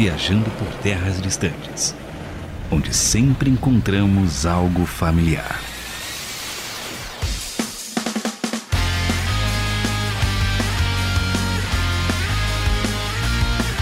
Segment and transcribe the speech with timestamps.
[0.00, 1.92] viajando por terras distantes,
[2.70, 5.60] onde sempre encontramos algo familiar.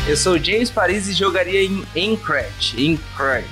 [0.08, 2.72] Eu sou o James Paris e jogaria em Encrat.
[2.78, 3.44] Encrat.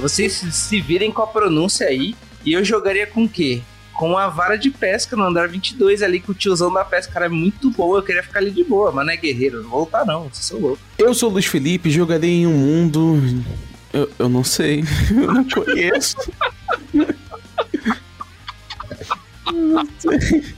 [0.00, 2.14] Vocês se virem com a pronúncia aí.
[2.44, 3.60] E eu jogaria com o quê?
[3.94, 7.12] Com a vara de pesca no andar 22 ali, com o tiozão da pesca.
[7.12, 7.96] Cara, é muito bom.
[7.96, 9.62] Eu queria ficar ali de boa, mas não é guerreiro.
[9.62, 10.24] Não vou voltar, não.
[10.24, 10.80] Vocês são loucos.
[10.98, 13.20] Eu sou o Luiz Felipe, jogaria em um mundo.
[13.92, 14.82] Eu, eu não sei.
[15.10, 16.16] Eu não conheço.
[19.46, 20.54] eu não sei.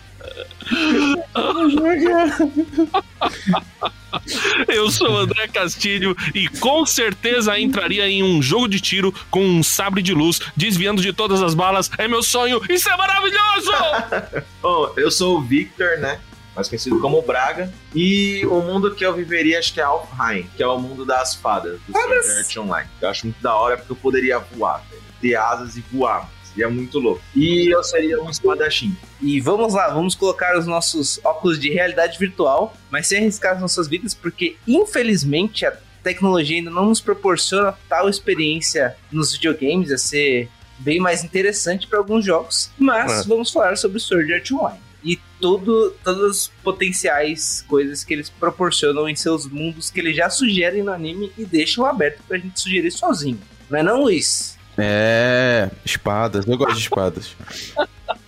[4.69, 9.45] Eu sou o André Castilho e com certeza entraria em um jogo de tiro com
[9.45, 11.91] um sabre de luz, desviando de todas as balas.
[11.99, 13.73] É meu sonho, isso é maravilhoso!
[14.63, 16.21] Bom, eu sou o Victor, né?
[16.55, 17.73] Mais conhecido como Braga.
[17.95, 21.35] E o mundo que eu viveria, acho que é Alfheim, que é o mundo das
[21.35, 22.89] fadas, do Sword Art Online.
[23.01, 24.83] Eu acho muito da hora porque eu poderia voar,
[25.21, 26.31] ter asas e voar.
[26.57, 27.21] Seria muito louco.
[27.35, 28.97] E eu seria um espadachim.
[29.21, 33.61] E vamos lá, vamos colocar os nossos óculos de realidade virtual, mas sem arriscar as
[33.61, 39.99] nossas vidas, porque infelizmente a tecnologia ainda não nos proporciona tal experiência nos videogames, a
[39.99, 40.49] ser
[40.79, 42.71] bem mais interessante para alguns jogos.
[42.79, 43.23] Mas é.
[43.25, 49.07] vamos falar sobre Sword Art Online e tudo, todas as potenciais coisas que eles proporcionam
[49.09, 52.91] em seus mundos que eles já sugerem no anime e deixam aberto pra gente sugerir
[52.91, 53.39] sozinho.
[53.69, 54.56] Não é não, Luiz?
[54.79, 56.47] É, espadas.
[56.47, 57.35] Eu gosto de espadas.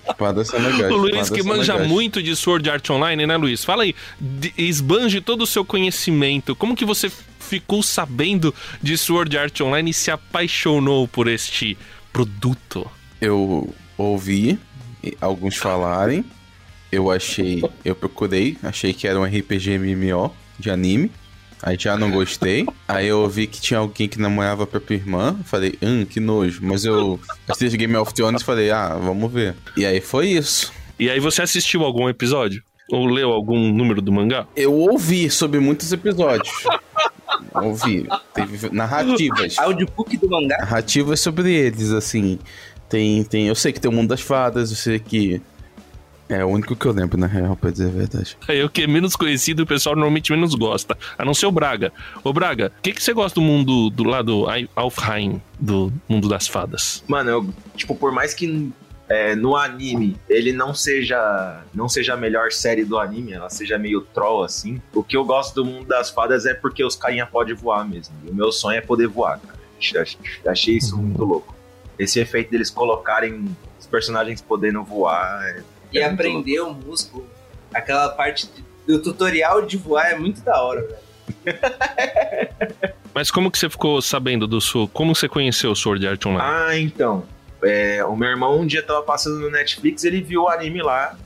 [0.09, 0.93] Espadas são legais.
[0.93, 1.91] O Luiz que manja legais.
[1.91, 3.65] muito de Sword Art Online, né, Luiz?
[3.65, 3.95] Fala aí,
[4.57, 6.57] esbanje todo o seu conhecimento.
[6.57, 11.77] Como que você ficou sabendo de Sword Art Online e se apaixonou por este
[12.13, 12.91] produto?
[13.21, 14.59] Eu ouvi
[15.21, 16.25] alguns falarem,
[16.91, 21.11] eu achei, eu procurei, achei que era um RPG MMO de anime.
[21.62, 22.67] Aí já não gostei.
[22.87, 25.39] Aí eu ouvi que tinha alguém que namorava a própria irmã.
[25.45, 26.61] Falei, hum, que nojo.
[26.63, 29.55] Mas eu assisti Game of Thrones e falei, ah, vamos ver.
[29.77, 30.73] E aí foi isso.
[30.98, 32.63] E aí você assistiu algum episódio?
[32.91, 34.46] Ou leu algum número do mangá?
[34.57, 36.48] Eu ouvi sobre muitos episódios.
[37.55, 38.07] ouvi.
[38.33, 39.58] Teve narrativas.
[39.61, 40.58] Audiobook do mangá?
[40.58, 42.39] Narrativas sobre eles, assim.
[42.89, 43.46] Tem, tem.
[43.46, 45.42] Eu sei que tem o mundo das fadas, eu sei que
[46.28, 48.36] é o único que eu lembro, na real, pra dizer a verdade.
[48.48, 50.96] É o que é menos conhecido, o pessoal normalmente menos gosta.
[51.16, 51.92] A não ser o Braga.
[52.22, 54.46] Ô, Braga, o que, que você gosta do mundo do lado
[54.77, 57.02] Alfheim, do mundo das fadas?
[57.08, 58.70] Mano, eu, tipo, por mais que
[59.08, 63.78] é, no anime ele não seja não seja a melhor série do anime, ela seja
[63.78, 64.80] meio troll assim.
[64.92, 68.14] O que eu gosto do mundo das fadas é porque os carinha podem voar mesmo.
[68.27, 69.58] E o meu sonho é poder voar, cara.
[70.46, 71.56] Achei isso muito louco.
[71.98, 75.62] Esse efeito deles colocarem os personagens podendo voar é
[75.93, 77.27] e é aprender o músculo.
[77.73, 78.49] Aquela parte
[78.87, 81.09] do tutorial de voar é muito da hora, velho.
[83.15, 84.89] Mas como que você ficou sabendo do seu.
[84.89, 86.43] Como você conheceu o Sword Art Online?
[86.45, 87.25] Ah, então.
[87.63, 91.19] É, o meu irmão um dia tava passando no Netflix, ele viu o anime lá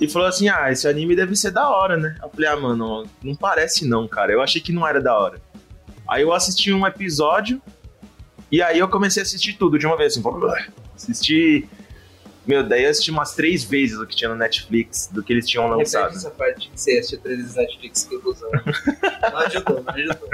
[0.00, 2.16] e falou assim: Ah, esse anime deve ser da hora, né?
[2.22, 4.32] Eu falei, ah, mano, não parece não, cara.
[4.32, 5.40] Eu achei que não era da hora.
[6.06, 7.60] Aí eu assisti um episódio
[8.50, 10.28] e aí eu comecei a assistir tudo de uma vez, assim,
[10.96, 11.68] assisti
[12.48, 15.46] meu, daí eu assisti umas três vezes o que tinha no Netflix, do que eles
[15.46, 16.04] tinham lançado.
[16.04, 18.52] Repete essa parte que você assistiu três vezes no Netflix que eu usando.
[19.30, 20.30] não ajudou, não ajudou.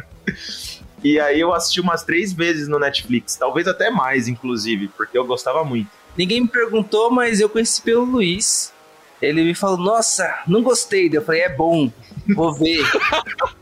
[1.02, 5.26] E aí eu assisti umas três vezes no Netflix, talvez até mais, inclusive, porque eu
[5.26, 5.90] gostava muito.
[6.16, 8.72] Ninguém me perguntou, mas eu conheci pelo Luiz.
[9.20, 11.10] Ele me falou, nossa, não gostei.
[11.12, 11.90] Eu falei, é bom,
[12.32, 12.84] vou ver.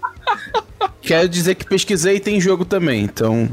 [1.00, 3.48] Quero dizer que pesquisei e tem jogo também, então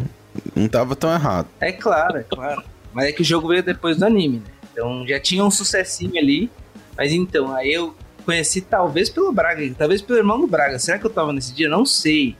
[0.53, 1.47] não tava tão errado.
[1.61, 2.61] É claro, é claro.
[2.93, 4.58] Mas é que o jogo veio depois do anime, né?
[4.79, 6.49] Então já tinha um sucessinho ali.
[6.95, 7.93] Mas então, aí eu
[8.25, 10.79] conheci talvez pelo Braga, talvez pelo irmão do Braga.
[10.79, 11.67] Será que eu tava nesse dia?
[11.67, 12.37] Não sei.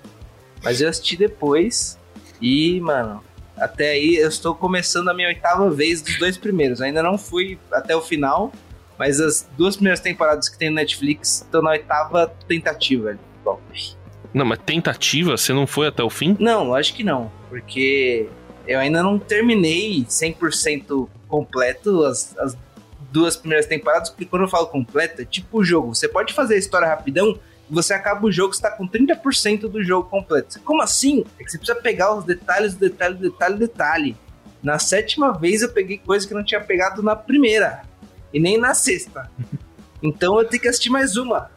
[0.64, 2.00] Mas eu assisti depois.
[2.42, 3.22] E, mano,
[3.58, 6.82] até aí eu estou começando a minha oitava vez dos dois primeiros.
[6.82, 8.54] Ainda não fui até o final,
[8.98, 13.18] mas as duas primeiras temporadas que tem no Netflix estão na oitava tentativa.
[13.44, 13.60] Bom.
[14.34, 15.36] Não, mas tentativa?
[15.36, 16.38] Você não foi até o fim?
[16.40, 17.32] Não, acho que não.
[17.50, 18.30] Porque
[18.68, 22.58] eu ainda não terminei 100% completo as, as
[23.12, 25.96] duas primeiras temporadas, porque quando eu falo completo, é tipo o jogo.
[25.96, 27.40] Você pode fazer a história rapidão
[27.70, 30.60] e você acaba o jogo, está com 30% do jogo completo.
[30.62, 31.24] Como assim?
[31.40, 34.18] É que você precisa pegar os detalhes, detalhe, detalhe, detalhe.
[34.62, 37.84] Na sétima vez eu peguei coisa que não tinha pegado na primeira.
[38.34, 39.30] E nem na sexta.
[40.02, 41.52] Então eu tenho que assistir mais uma.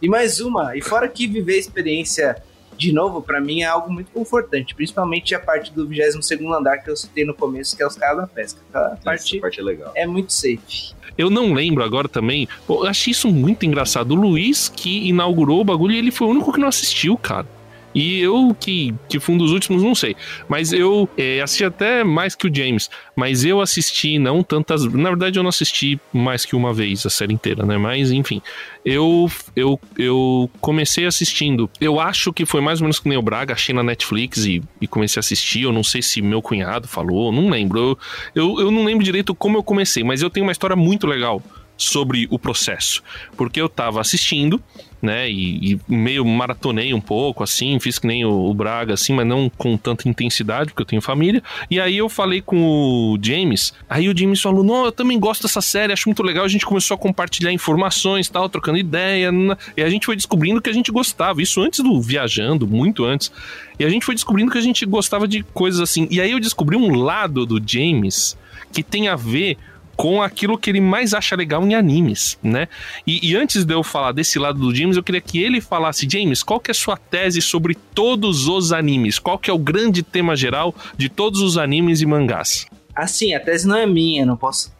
[0.00, 0.76] E mais uma.
[0.76, 2.40] E fora que viver a experiência
[2.78, 6.88] de novo, para mim é algo muito confortante, principalmente a parte do 22 andar que
[6.88, 8.60] eu citei no começo, que é os caras da pesca.
[8.68, 9.92] Aquela parte, parte é legal.
[9.96, 10.94] É muito safe.
[11.16, 12.48] Eu não lembro agora também.
[12.68, 14.12] eu achei isso muito engraçado.
[14.12, 17.57] O Luiz que inaugurou o bagulho e ele foi o único que não assistiu, cara.
[17.94, 20.14] E eu, que, que fui um dos últimos, não sei.
[20.48, 22.90] Mas eu é, assisti até mais que o James.
[23.16, 24.84] Mas eu assisti não tantas.
[24.84, 27.78] Na verdade, eu não assisti mais que uma vez a série inteira, né?
[27.78, 28.42] Mas, enfim.
[28.84, 31.68] Eu, eu, eu comecei assistindo.
[31.80, 33.54] Eu acho que foi mais ou menos que nem o Braga.
[33.54, 35.62] Achei na Netflix e, e comecei a assistir.
[35.62, 37.78] Eu não sei se meu cunhado falou, não lembro.
[37.78, 37.98] Eu,
[38.34, 41.42] eu, eu não lembro direito como eu comecei, mas eu tenho uma história muito legal
[41.78, 43.02] sobre o processo.
[43.36, 44.60] Porque eu tava assistindo,
[45.00, 49.12] né, e, e meio maratonei um pouco, assim, fiz que nem o, o, Braga, assim,
[49.12, 51.42] mas não com tanta intensidade, porque eu tenho família.
[51.70, 55.42] E aí eu falei com o James, aí o James falou, não, eu também gosto
[55.42, 56.44] dessa série, acho muito legal.
[56.44, 59.30] A gente começou a compartilhar informações, tal, trocando ideia,
[59.76, 63.30] e a gente foi descobrindo que a gente gostava, isso antes do Viajando, muito antes.
[63.78, 66.08] E a gente foi descobrindo que a gente gostava de coisas assim.
[66.10, 68.36] E aí eu descobri um lado do James
[68.72, 69.56] que tem a ver
[69.98, 72.68] com aquilo que ele mais acha legal em animes, né?
[73.04, 76.06] E, e, antes de eu falar desse lado do James, eu queria que ele falasse,
[76.08, 79.18] James, qual que é a sua tese sobre todos os animes?
[79.18, 82.66] Qual que é o grande tema geral de todos os animes e mangás?
[82.94, 84.72] Assim, a tese não é minha, não posso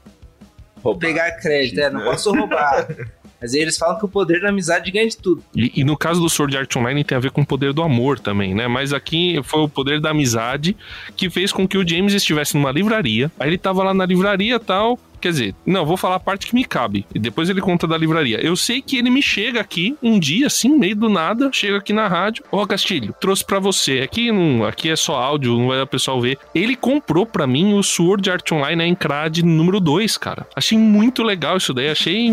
[0.81, 1.00] roubar.
[1.00, 2.87] pegar crédito, é, não posso roubar.
[3.41, 5.43] Mas aí eles falam que o poder da amizade ganha de tudo.
[5.55, 7.82] E, e, no caso do Sword Art Online tem a ver com o poder do
[7.82, 8.67] amor também, né?
[8.67, 10.76] Mas aqui foi o poder da amizade
[11.17, 13.31] que fez com que o James estivesse numa livraria.
[13.38, 16.55] Aí ele tava lá na livraria tal, Quer dizer, não, vou falar a parte que
[16.55, 17.06] me cabe.
[17.15, 18.41] E depois ele conta da livraria.
[18.41, 21.93] Eu sei que ele me chega aqui um dia, assim, meio do nada, chega aqui
[21.93, 22.44] na rádio.
[22.50, 24.00] Ó, oh, Castilho, trouxe para você.
[24.00, 26.38] Aqui, não, aqui é só áudio, não vai o pessoal ver.
[26.55, 30.47] Ele comprou para mim o Sword Art Online na Encrad número 2, cara.
[30.55, 31.88] Achei muito legal isso daí.
[31.88, 32.31] Achei.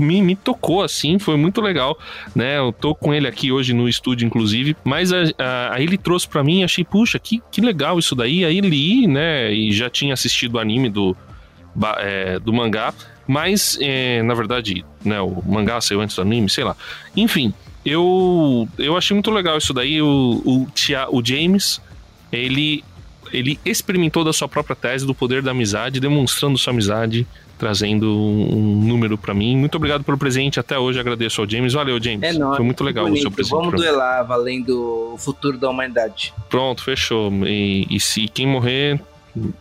[0.00, 1.98] Me, me tocou, assim, foi muito legal,
[2.34, 2.58] né?
[2.58, 4.76] Eu tô com ele aqui hoje no estúdio, inclusive.
[4.84, 8.44] Mas aí ele trouxe para mim, achei, puxa, que, que legal isso daí.
[8.44, 9.52] Aí li, né?
[9.52, 11.16] E já tinha assistido o anime do
[11.98, 12.92] é, do mangá,
[13.26, 16.76] mas é, na verdade, né, o mangá saiu antes do anime, sei lá.
[17.16, 17.52] Enfim,
[17.84, 20.00] eu, eu achei muito legal isso daí.
[20.02, 21.80] O, o, tia, o James,
[22.32, 22.84] ele,
[23.32, 27.26] ele experimentou da sua própria tese do poder da amizade, demonstrando sua amizade,
[27.58, 29.56] trazendo um, número para mim.
[29.56, 30.60] Muito obrigado pelo presente.
[30.60, 31.72] Até hoje agradeço ao James.
[31.72, 32.22] Valeu, James.
[32.22, 33.20] É nóis, Foi muito legal bonito.
[33.20, 33.56] o seu presente.
[33.56, 36.34] Vamos duelar valendo o futuro da humanidade.
[36.48, 37.32] Pronto, fechou.
[37.46, 39.00] E, e se quem morrer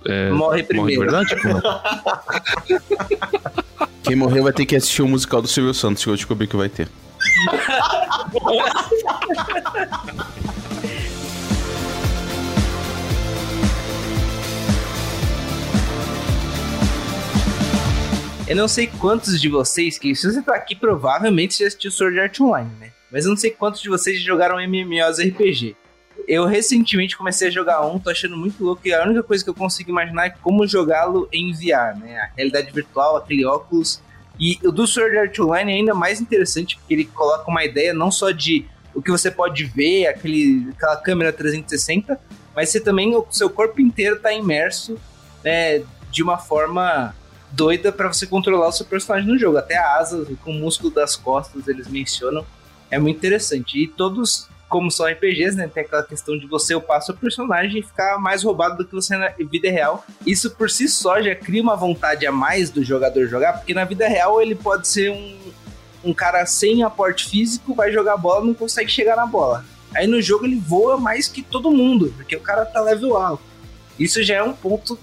[0.06, 1.12] é, morre primeiro.
[1.12, 1.36] Morre verdade?
[4.04, 6.56] Quem morrer vai ter que assistir o musical do Silvio Santos, que eu descobri que
[6.56, 6.88] vai ter.
[18.48, 22.20] Eu não sei quantos de vocês, que se você tá aqui, provavelmente já assistiu Sword
[22.20, 22.92] Art Online, né?
[23.12, 25.76] Mas eu não sei quantos de vocês jogaram MMOs RPG
[26.28, 29.50] eu recentemente comecei a jogar um, tô achando muito louco e a única coisa que
[29.50, 32.18] eu consigo imaginar é como jogá-lo em VR, né?
[32.20, 34.02] A realidade virtual, aquele óculos.
[34.40, 37.94] E o do Sword Art Online é ainda mais interessante porque ele coloca uma ideia
[37.94, 42.20] não só de o que você pode ver, aquele, aquela câmera 360,
[42.56, 44.98] mas você também, o seu corpo inteiro tá imerso
[45.44, 47.14] né, de uma forma
[47.52, 49.58] doida para você controlar o seu personagem no jogo.
[49.58, 52.46] Até a asa, com o músculo das costas, eles mencionam.
[52.90, 53.84] É muito interessante.
[53.84, 55.68] E todos como são RPGs, né?
[55.68, 59.16] Tem aquela questão de você upar seu personagem e ficar mais roubado do que você
[59.16, 60.06] na vida real.
[60.26, 63.86] Isso por si só já cria uma vontade a mais do jogador jogar, porque na
[63.86, 65.38] vida real ele pode ser um,
[66.04, 69.66] um cara sem aporte físico, vai jogar bola não consegue chegar na bola.
[69.96, 73.44] Aí no jogo ele voa mais que todo mundo, porque o cara tá level alto.
[73.98, 75.00] Isso já é um ponto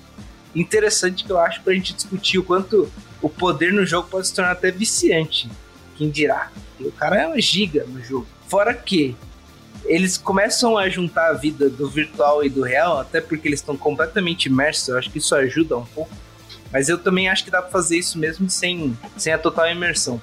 [0.55, 2.91] interessante que eu acho pra gente discutir o quanto
[3.23, 5.51] o poder no jogo pode se tornar até viciante.
[5.97, 6.51] Quem dirá?
[6.79, 8.27] O cara é uma giga no jogo.
[8.47, 9.17] Fora que
[9.85, 13.77] eles começam a juntar a vida do virtual e do real, até porque eles estão
[13.77, 14.89] completamente imersos.
[14.89, 16.15] Eu acho que isso ajuda um pouco.
[16.73, 20.21] Mas eu também acho que dá pra fazer isso mesmo sem, sem a total imersão.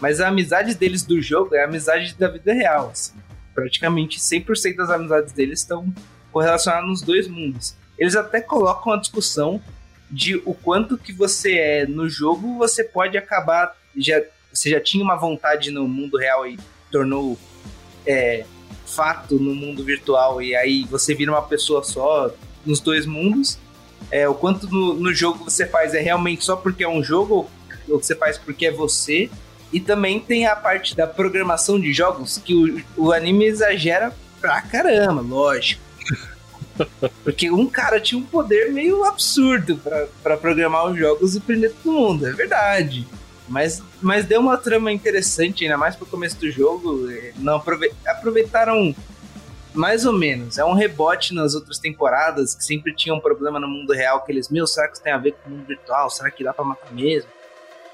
[0.00, 2.90] Mas a amizade deles do jogo é a amizade da vida real.
[2.90, 3.14] Assim.
[3.54, 5.92] Praticamente 100% das amizades deles estão
[6.32, 7.76] correlacionadas nos dois mundos.
[7.96, 9.62] Eles até colocam a discussão
[10.10, 13.76] de o quanto que você é no jogo, você pode acabar.
[13.96, 14.20] Já,
[14.52, 16.58] você já tinha uma vontade no mundo real e
[16.90, 17.38] tornou
[18.04, 18.44] é,
[18.86, 22.30] fato no mundo virtual e aí você vira uma pessoa só
[22.64, 23.58] nos dois mundos.
[24.10, 27.48] É, o quanto no, no jogo você faz é realmente só porque é um jogo
[27.88, 29.30] ou você faz porque é você.
[29.72, 34.60] E também tem a parte da programação de jogos que o, o anime exagera pra
[34.60, 35.82] caramba, lógico.
[37.24, 39.80] Porque um cara tinha um poder meio absurdo
[40.22, 43.06] para programar os jogos e prender todo mundo, é verdade.
[43.48, 47.08] Mas, mas deu uma trama interessante, ainda mais pro começo do jogo.
[47.36, 48.94] Não aprove aproveitaram
[49.74, 50.56] mais ou menos.
[50.56, 54.32] É um rebote nas outras temporadas que sempre tinha um problema no mundo real que
[54.32, 56.08] eles, meu, será que isso tem a ver com o mundo virtual?
[56.08, 57.28] Será que dá para matar mesmo?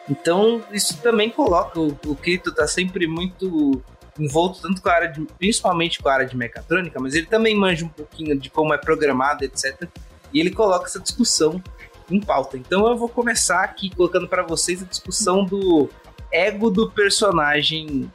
[0.09, 3.83] Então, isso também coloca o, o Kirito tá sempre muito
[4.19, 7.57] envolto tanto com a área de, principalmente com a área de mecatrônica, mas ele também
[7.57, 9.88] manja um pouquinho de como é programado, etc.
[10.33, 11.62] E ele coloca essa discussão
[12.11, 12.57] em pauta.
[12.57, 15.88] Então eu vou começar aqui colocando para vocês a discussão do
[16.33, 18.11] ego do personagem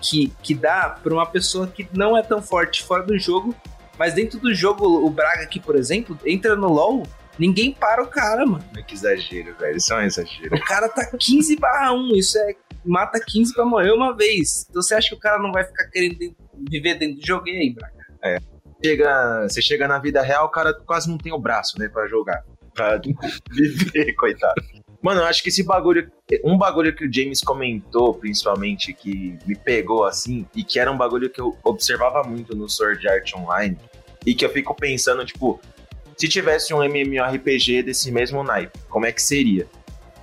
[0.00, 3.54] que, que dá para uma pessoa que não é tão forte fora do jogo,
[3.98, 7.04] mas dentro do jogo, o Braga aqui, por exemplo, entra no LoL,
[7.38, 8.64] ninguém para o cara, mano.
[8.86, 9.76] Que exagero, velho.
[9.76, 10.56] Isso é um exagero.
[10.56, 14.66] O cara tá 15 barra 1, isso é mata 15 pra morrer uma vez.
[14.68, 16.34] Então você acha que o cara não vai ficar querendo
[16.68, 17.48] viver dentro do jogo?
[17.48, 18.06] E aí, Braga?
[18.22, 18.38] É.
[18.84, 22.06] Chega, você chega na vida real, o cara quase não tem o braço, né, pra
[22.06, 22.44] jogar.
[22.74, 23.00] Pra
[23.50, 24.60] viver, coitado.
[25.00, 26.10] Mano, eu acho que esse bagulho.
[26.42, 30.96] Um bagulho que o James comentou, principalmente, que me pegou assim, e que era um
[30.96, 33.76] bagulho que eu observava muito no Sword Art Online,
[34.24, 35.60] e que eu fico pensando, tipo,
[36.16, 39.66] se tivesse um MMORPG desse mesmo naipe, como é que seria?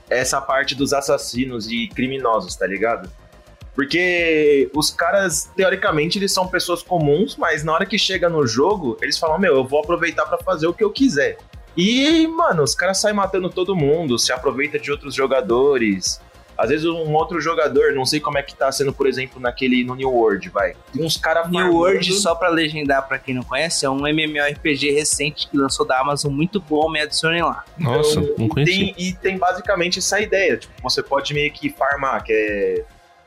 [0.09, 3.09] Essa parte dos assassinos e criminosos, tá ligado?
[3.73, 8.97] Porque os caras, teoricamente, eles são pessoas comuns, mas na hora que chega no jogo,
[9.01, 11.37] eles falam: Meu, eu vou aproveitar para fazer o que eu quiser.
[11.75, 16.19] E, mano, os caras saem matando todo mundo, se aproveita de outros jogadores.
[16.57, 19.83] Às vezes um outro jogador, não sei como é que tá sendo, por exemplo, naquele
[19.83, 20.75] no New World, vai.
[20.93, 24.91] Tem uns caras New World, só pra legendar pra quem não conhece, é um MMORPG
[24.91, 27.63] recente que lançou da Amazon muito bom, me adicionem lá.
[27.79, 28.93] Nossa, então, não conheci.
[28.93, 32.85] Tem, e tem basicamente essa ideia, tipo, você pode meio que farmar, que é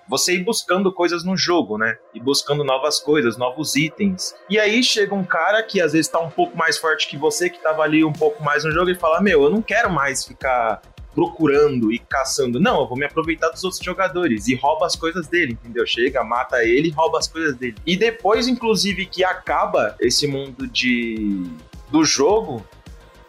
[0.09, 1.97] você ir buscando coisas no jogo, né?
[2.13, 4.35] E buscando novas coisas, novos itens.
[4.49, 7.49] E aí chega um cara que às vezes tá um pouco mais forte que você,
[7.49, 10.25] que tava ali um pouco mais no jogo, e fala: Meu, eu não quero mais
[10.25, 10.83] ficar
[11.15, 12.61] procurando e caçando.
[12.61, 15.87] Não, eu vou me aproveitar dos outros jogadores e rouba as coisas dele, entendeu?
[15.87, 17.77] Chega, mata ele rouba as coisas dele.
[17.87, 21.45] E depois, inclusive, que acaba esse mundo de
[21.91, 22.67] do jogo,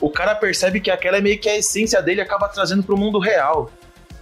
[0.02, 3.20] o cara percebe que aquela é meio que a essência dele acaba trazendo pro mundo
[3.20, 3.72] real.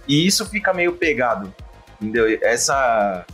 [0.06, 1.52] E isso fica meio pegado.
[2.00, 2.38] Entendeu?
[2.42, 3.26] Essa.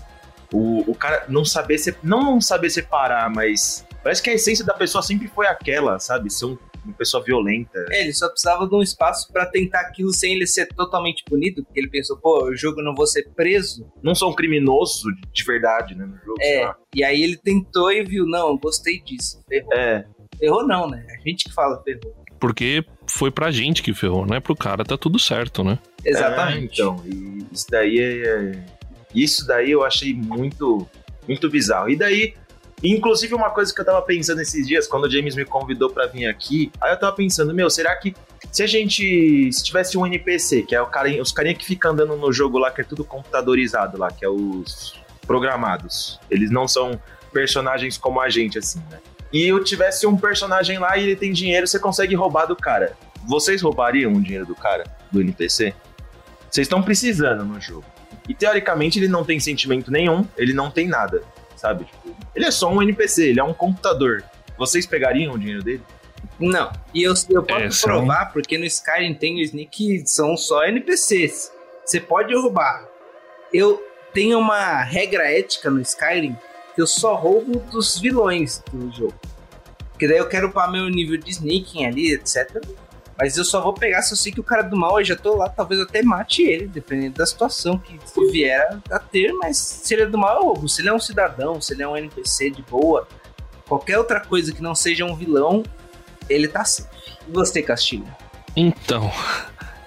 [0.53, 4.65] O, o cara não saber se, não, não saber separar, mas parece que a essência
[4.65, 6.29] da pessoa sempre foi aquela, sabe?
[6.29, 7.85] Ser um, uma pessoa violenta.
[7.91, 11.65] É, ele só precisava de um espaço para tentar aquilo sem ele ser totalmente punido,
[11.65, 13.87] porque ele pensou, pô, o jogo não vou ser preso.
[14.03, 16.37] Não sou um criminoso de verdade, né, no jogo.
[16.41, 19.73] É, e aí ele tentou e viu, não, gostei disso, ferrou.
[19.73, 20.05] É.
[20.39, 21.07] Ferrou não, né?
[21.11, 22.20] A gente que fala ferrou.
[22.41, 25.79] Porque foi pra gente que ferrou, não é pro cara, tá tudo certo, né?
[26.05, 26.81] Exatamente.
[26.81, 28.65] É, então, e isso daí é.
[29.15, 30.89] Isso daí eu achei muito,
[31.29, 31.91] muito bizarro.
[31.91, 32.35] E daí,
[32.83, 36.07] inclusive, uma coisa que eu tava pensando esses dias, quando o James me convidou para
[36.07, 38.15] vir aqui, aí eu tava pensando, meu, será que
[38.51, 39.53] se a gente.
[39.53, 42.59] Se tivesse um NPC, que é o cara, os carinha que fica andando no jogo
[42.59, 46.19] lá, que é tudo computadorizado lá, que é os programados.
[46.31, 47.01] Eles não são
[47.33, 48.99] personagens como a gente, assim, né?
[49.33, 52.97] E eu tivesse um personagem lá e ele tem dinheiro, você consegue roubar do cara.
[53.27, 55.75] Vocês roubariam o dinheiro do cara, do NPC?
[56.51, 57.85] Vocês estão precisando no jogo.
[58.29, 61.23] E teoricamente ele não tem sentimento nenhum, ele não tem nada,
[61.57, 61.85] sabe?
[61.85, 64.25] Tipo, ele é só um NPC, ele é um computador.
[64.59, 65.83] Vocês pegariam o dinheiro dele?
[66.39, 66.73] Não.
[66.95, 68.33] E eu, eu posso é, provar, são...
[68.33, 71.53] porque no Skyrim tem o Sneak, são só NPCs.
[71.85, 72.89] Você pode roubar.
[73.53, 73.83] Eu
[74.13, 76.37] tenho uma regra ética no Skyrim
[76.81, 79.15] eu só roubo dos vilões do jogo.
[79.91, 82.63] Porque daí eu quero upar meu nível de sneaking ali, etc.
[83.19, 85.15] Mas eu só vou pegar se eu sei que o cara do mal, eu já
[85.15, 87.99] tô lá, talvez até mate ele, dependendo da situação que
[88.33, 89.31] vier a ter.
[89.35, 90.69] Mas se ele é do mal, eu roubo.
[90.69, 93.07] Se ele é um cidadão, se ele é um NPC de boa,
[93.69, 95.63] qualquer outra coisa que não seja um vilão,
[96.31, 96.89] ele tá safe.
[97.29, 98.09] E você, Castilho?
[98.57, 99.13] Então,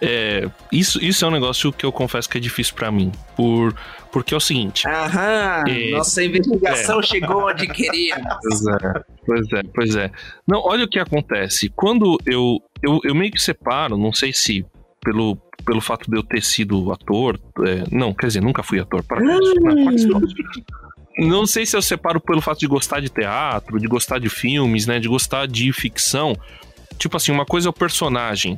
[0.03, 3.12] é, isso, isso é um negócio que eu confesso que é difícil para mim.
[3.36, 3.75] Por,
[4.12, 4.88] porque é o seguinte.
[4.88, 7.03] Aham, é, nossa investigação é.
[7.03, 8.24] chegou onde queríamos.
[8.45, 10.12] Pois é, pois é, pois é.
[10.45, 11.69] Não, olha o que acontece.
[11.69, 14.65] Quando eu, eu, eu meio que separo, não sei se
[15.03, 17.39] pelo, pelo fato de eu ter sido ator.
[17.65, 19.01] É, não, quer dizer, nunca fui ator.
[19.03, 19.22] Para
[21.17, 24.88] não sei se eu separo pelo fato de gostar de teatro, de gostar de filmes,
[24.88, 25.00] né?
[25.00, 26.36] De gostar de ficção.
[26.98, 28.57] Tipo assim, uma coisa é o personagem,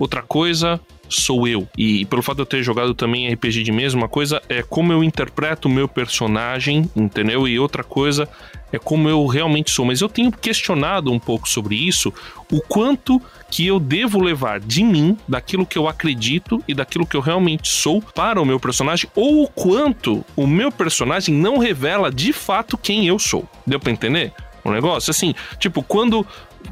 [0.00, 0.80] outra coisa
[1.10, 1.68] sou eu.
[1.76, 4.92] E pelo fato de eu ter jogado também RPG de mesa, uma coisa é como
[4.92, 7.46] eu interpreto o meu personagem, entendeu?
[7.48, 8.28] E outra coisa
[8.72, 9.84] é como eu realmente sou.
[9.84, 12.12] Mas eu tenho questionado um pouco sobre isso,
[12.50, 17.16] o quanto que eu devo levar de mim, daquilo que eu acredito e daquilo que
[17.16, 22.10] eu realmente sou para o meu personagem, ou o quanto o meu personagem não revela
[22.10, 23.48] de fato quem eu sou.
[23.66, 24.32] Deu para entender?
[24.62, 26.24] O negócio assim, tipo, quando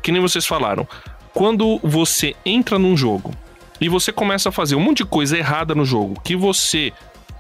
[0.03, 0.87] que nem vocês falaram,
[1.33, 3.33] quando você entra num jogo
[3.81, 6.93] e você começa a fazer um monte de coisa errada no jogo, que você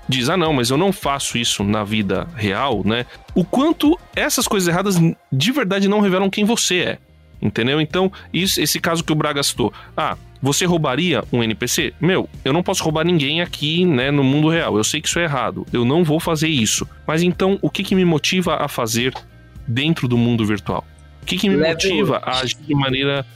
[0.08, 3.04] diz, ah não, mas eu não faço isso na vida real, né?
[3.34, 4.96] O quanto essas coisas erradas
[5.30, 6.98] de verdade não revelam quem você é.
[7.40, 7.80] Entendeu?
[7.80, 9.72] Então, isso, esse caso que o Braga citou.
[9.96, 11.92] Ah, Você roubaria um NPC?
[12.00, 14.76] Meu, eu não posso roubar ninguém aqui, né, no mundo real.
[14.76, 15.66] Eu sei que isso é errado.
[15.72, 16.86] Eu não vou fazer isso.
[17.06, 19.12] Mas então, o que, que me motiva a fazer
[19.66, 20.84] dentro do mundo virtual?
[21.22, 23.26] O que, que me Level motiva a agir de maneira.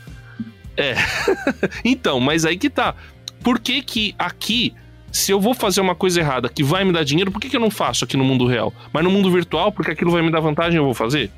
[0.83, 0.97] É.
[1.85, 2.95] então, mas aí que tá.
[3.43, 4.75] Por que que aqui,
[5.11, 7.57] se eu vou fazer uma coisa errada que vai me dar dinheiro, por que, que
[7.57, 8.73] eu não faço aqui no mundo real?
[8.93, 11.31] Mas no mundo virtual, porque aquilo vai me dar vantagem, eu vou fazer?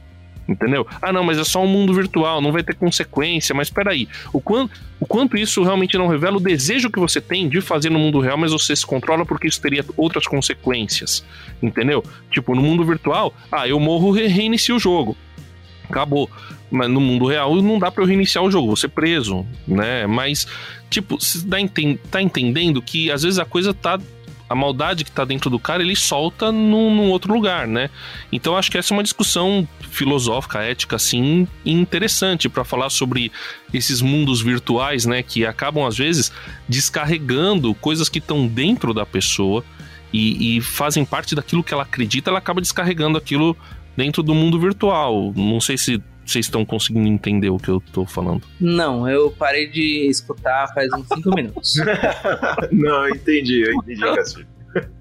[0.47, 0.87] Entendeu?
[1.01, 3.55] Ah, não, mas é só um mundo virtual, não vai ter consequência.
[3.55, 7.49] Mas peraí, o quanto, o quanto isso realmente não revela o desejo que você tem
[7.49, 11.25] de fazer no mundo real, mas você se controla porque isso teria outras consequências.
[11.63, 12.05] Entendeu?
[12.31, 15.17] Tipo, no mundo virtual, ah, eu morro, re- reinicio o jogo.
[15.89, 16.31] Acabou.
[16.71, 20.07] No mundo real não dá pra eu reiniciar o jogo, ser preso, né?
[20.07, 20.47] Mas,
[20.91, 21.47] tipo, você
[22.11, 23.99] tá entendendo que às vezes a coisa tá.
[24.47, 27.89] A maldade que tá dentro do cara, ele solta num, num outro lugar, né?
[28.31, 33.33] Então acho que essa é uma discussão filosófica, ética, assim, interessante para falar sobre
[33.73, 35.23] esses mundos virtuais, né?
[35.23, 36.31] Que acabam, às vezes,
[36.69, 39.65] descarregando coisas que estão dentro da pessoa
[40.13, 43.57] e, e fazem parte daquilo que ela acredita, ela acaba descarregando aquilo
[43.97, 45.33] dentro do mundo virtual.
[45.35, 48.43] Não sei se vocês estão conseguindo entender o que eu tô falando.
[48.61, 51.75] Não, eu parei de escutar faz uns 5 minutos.
[52.73, 54.47] Não, eu entendi, eu entendi.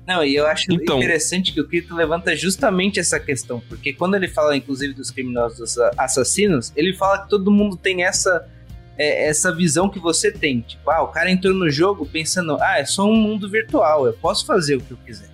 [0.05, 4.15] Não, e eu acho Então- interessante que o Kirito levanta justamente essa questão, porque quando
[4.15, 8.45] ele fala, inclusive, dos criminosos assassinos, ele fala que todo mundo tem essa,
[8.97, 10.61] é, essa visão que você tem.
[10.61, 14.13] Tipo, ah, o cara entrou no jogo pensando, ah, é só um mundo virtual, eu
[14.13, 15.29] posso fazer o que eu quiser.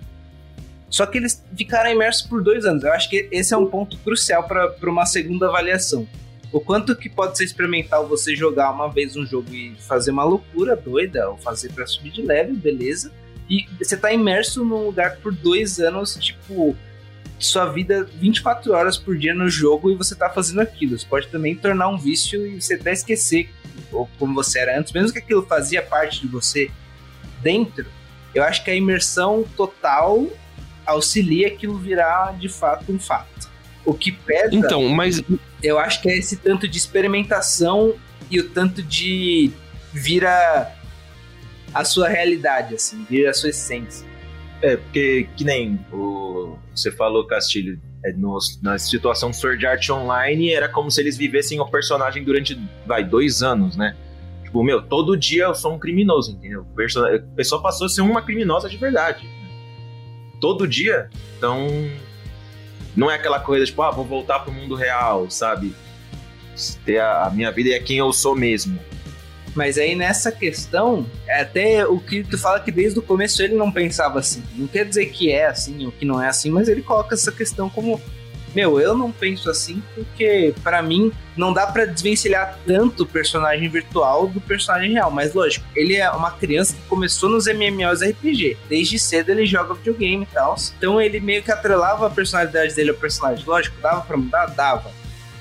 [0.90, 2.82] Só que eles ficaram imersos por dois anos.
[2.82, 6.06] Eu acho que esse é um ponto crucial para uma segunda avaliação.
[6.52, 10.24] O quanto que pode ser experimental você jogar uma vez um jogo e fazer uma
[10.24, 13.12] loucura doida, ou fazer para subir de level, beleza.
[13.48, 16.76] E você tá imerso num lugar por dois anos, tipo,
[17.38, 20.96] sua vida 24 horas por dia no jogo e você tá fazendo aquilo.
[20.96, 23.48] Isso pode também tornar um vício e você até esquecer
[24.18, 26.70] como você era antes, mesmo que aquilo fazia parte de você
[27.42, 27.86] dentro.
[28.34, 30.28] Eu acho que a imersão total
[30.90, 33.48] auxilia aquilo virar de fato um fato.
[33.84, 35.22] O que pesa, Então, mas
[35.62, 37.94] eu acho que é esse tanto de experimentação
[38.30, 39.50] e o tanto de
[39.92, 40.70] vira
[41.72, 44.06] a sua realidade, assim, vira a sua essência.
[44.62, 50.52] É, porque que nem o, você falou, Castilho, é, no- na situação Sword Art Online
[50.52, 53.96] era como se eles vivessem o personagem durante, vai, dois anos, né?
[54.44, 56.62] Tipo, meu, todo dia eu sou um criminoso, entendeu?
[56.62, 59.26] O pessoa passou a ser uma criminosa de verdade.
[60.40, 61.10] Todo dia.
[61.36, 61.68] Então,
[62.96, 65.74] não é aquela coisa, tipo, ah, vou voltar pro mundo real, sabe?
[66.84, 68.78] Ter a, a minha vida é quem eu sou mesmo.
[69.54, 73.54] Mas aí nessa questão, é até o que tu fala que desde o começo ele
[73.54, 74.42] não pensava assim.
[74.54, 77.32] Não quer dizer que é assim ou que não é assim, mas ele coloca essa
[77.32, 78.00] questão como
[78.54, 83.68] meu, eu não penso assim porque pra mim não dá pra desvencilhar tanto o personagem
[83.68, 88.56] virtual do personagem real, mas lógico, ele é uma criança que começou nos MMOs RPG.
[88.68, 90.54] Desde cedo ele joga videogame e tal.
[90.76, 93.44] Então ele meio que atrelava a personalidade dele ao personagem.
[93.46, 94.90] Lógico, dava pra mudar, dava.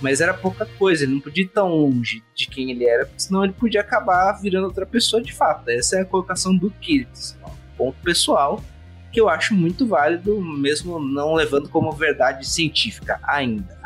[0.02, 3.44] Mas era pouca coisa, ele não podia ir tão longe de quem ele era, senão
[3.44, 5.70] ele podia acabar virando outra pessoa de fato.
[5.70, 7.36] Essa é a colocação do Kirito, assim,
[7.78, 8.64] ponto pessoal
[9.12, 13.78] que eu acho muito válido, mesmo não levando como verdade científica ainda.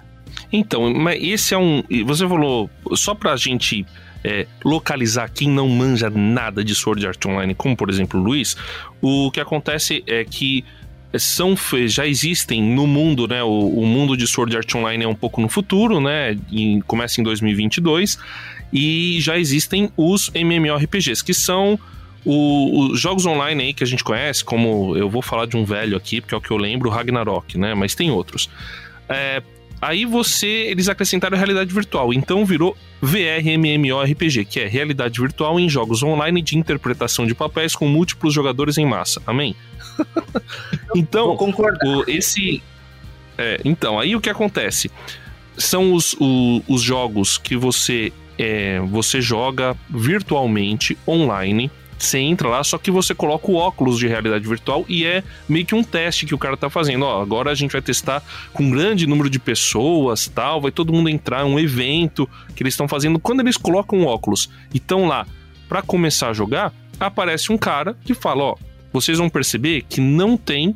[0.52, 1.84] Então, mas esse é um.
[2.06, 3.86] Você falou, só pra gente
[4.24, 8.56] é, localizar quem não manja nada de Sword Art Online, como por exemplo o Luiz,
[9.02, 10.64] o que acontece é que
[11.18, 11.56] são
[11.86, 13.44] já existem no mundo, né?
[13.44, 16.36] O, o mundo de Sword Art Online é um pouco no futuro, né?
[16.52, 18.18] em- começa em 2022
[18.72, 21.80] e já existem os MMORPGs que são
[22.26, 25.98] os jogos online aí que a gente conhece, como eu vou falar de um velho
[25.98, 27.74] aqui, porque é o que eu lembro, Ragnarok, né?
[27.74, 28.50] Mas tem outros.
[29.10, 29.42] É,
[29.82, 35.68] aí você, eles acrescentaram a realidade virtual, então virou VRMMORPG, que é realidade virtual em
[35.70, 39.22] jogos online de interpretação de papéis com múltiplos jogadores em massa.
[39.28, 39.56] Amém?
[40.96, 42.62] então, o- esse.
[43.38, 44.90] É, então, aí o que acontece?
[45.58, 51.70] São os, o- os jogos que você, é, você joga virtualmente, online.
[52.04, 55.66] Você entra lá, só que você coloca o óculos de realidade virtual e é meio
[55.66, 57.06] que um teste que o cara tá fazendo.
[57.06, 60.92] Ó, agora a gente vai testar com um grande número de pessoas, tal, vai todo
[60.92, 63.20] mundo entrar, um evento que eles estão fazendo.
[63.20, 65.26] Quando eles colocam o óculos e estão lá
[65.70, 68.56] para começar a jogar, aparece um cara que fala, ó,
[68.92, 70.76] vocês vão perceber que não tem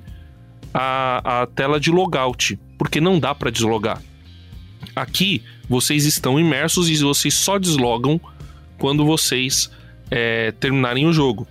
[0.73, 4.01] a, a tela de logout, porque não dá para deslogar.
[4.95, 8.19] Aqui vocês estão imersos e vocês só deslogam
[8.77, 9.69] quando vocês
[10.09, 11.47] é, terminarem o jogo.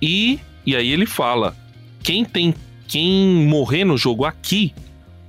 [0.00, 1.56] E, e aí ele fala:
[2.02, 2.54] quem tem
[2.86, 4.72] quem morrer no jogo aqui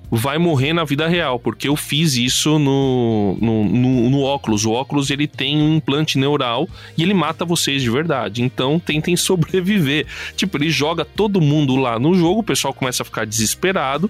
[0.09, 4.65] vai morrer na vida real, porque eu fiz isso no, no, no, no, óculos.
[4.65, 8.41] O óculos ele tem um implante neural e ele mata vocês de verdade.
[8.41, 10.05] Então tentem sobreviver.
[10.35, 14.09] Tipo, ele joga todo mundo lá no jogo, o pessoal começa a ficar desesperado.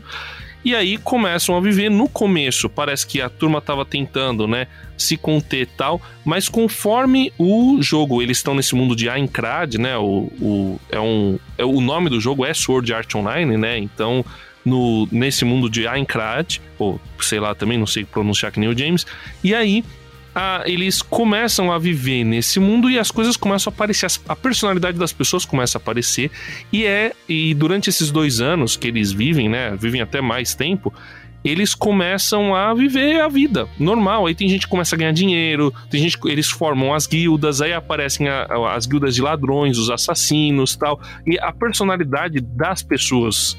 [0.68, 2.68] E aí começam a viver no começo.
[2.68, 8.36] Parece que a turma estava tentando, né, se conter tal, mas conforme o jogo, eles
[8.36, 9.98] estão nesse mundo de Aincrad, né?
[9.98, 13.78] O, o, é um, é, o nome do jogo é Sword Art Online, né?
[13.78, 14.26] Então
[14.66, 18.78] no, nesse mundo de Aincrad, ou sei lá também, não sei pronunciar que nem o
[18.78, 19.08] James,
[19.42, 19.86] e aí
[20.40, 24.96] a, eles começam a viver nesse mundo e as coisas começam a aparecer, a personalidade
[24.96, 26.30] das pessoas começa a aparecer,
[26.72, 30.94] e é e durante esses dois anos que eles vivem, né, vivem até mais tempo,
[31.44, 34.28] eles começam a viver a vida normal.
[34.28, 37.74] Aí tem gente que começa a ganhar dinheiro, tem gente eles formam as guildas, aí
[37.74, 38.46] aparecem a,
[38.76, 41.02] as guildas de ladrões, os assassinos, tal.
[41.26, 43.58] E a personalidade das pessoas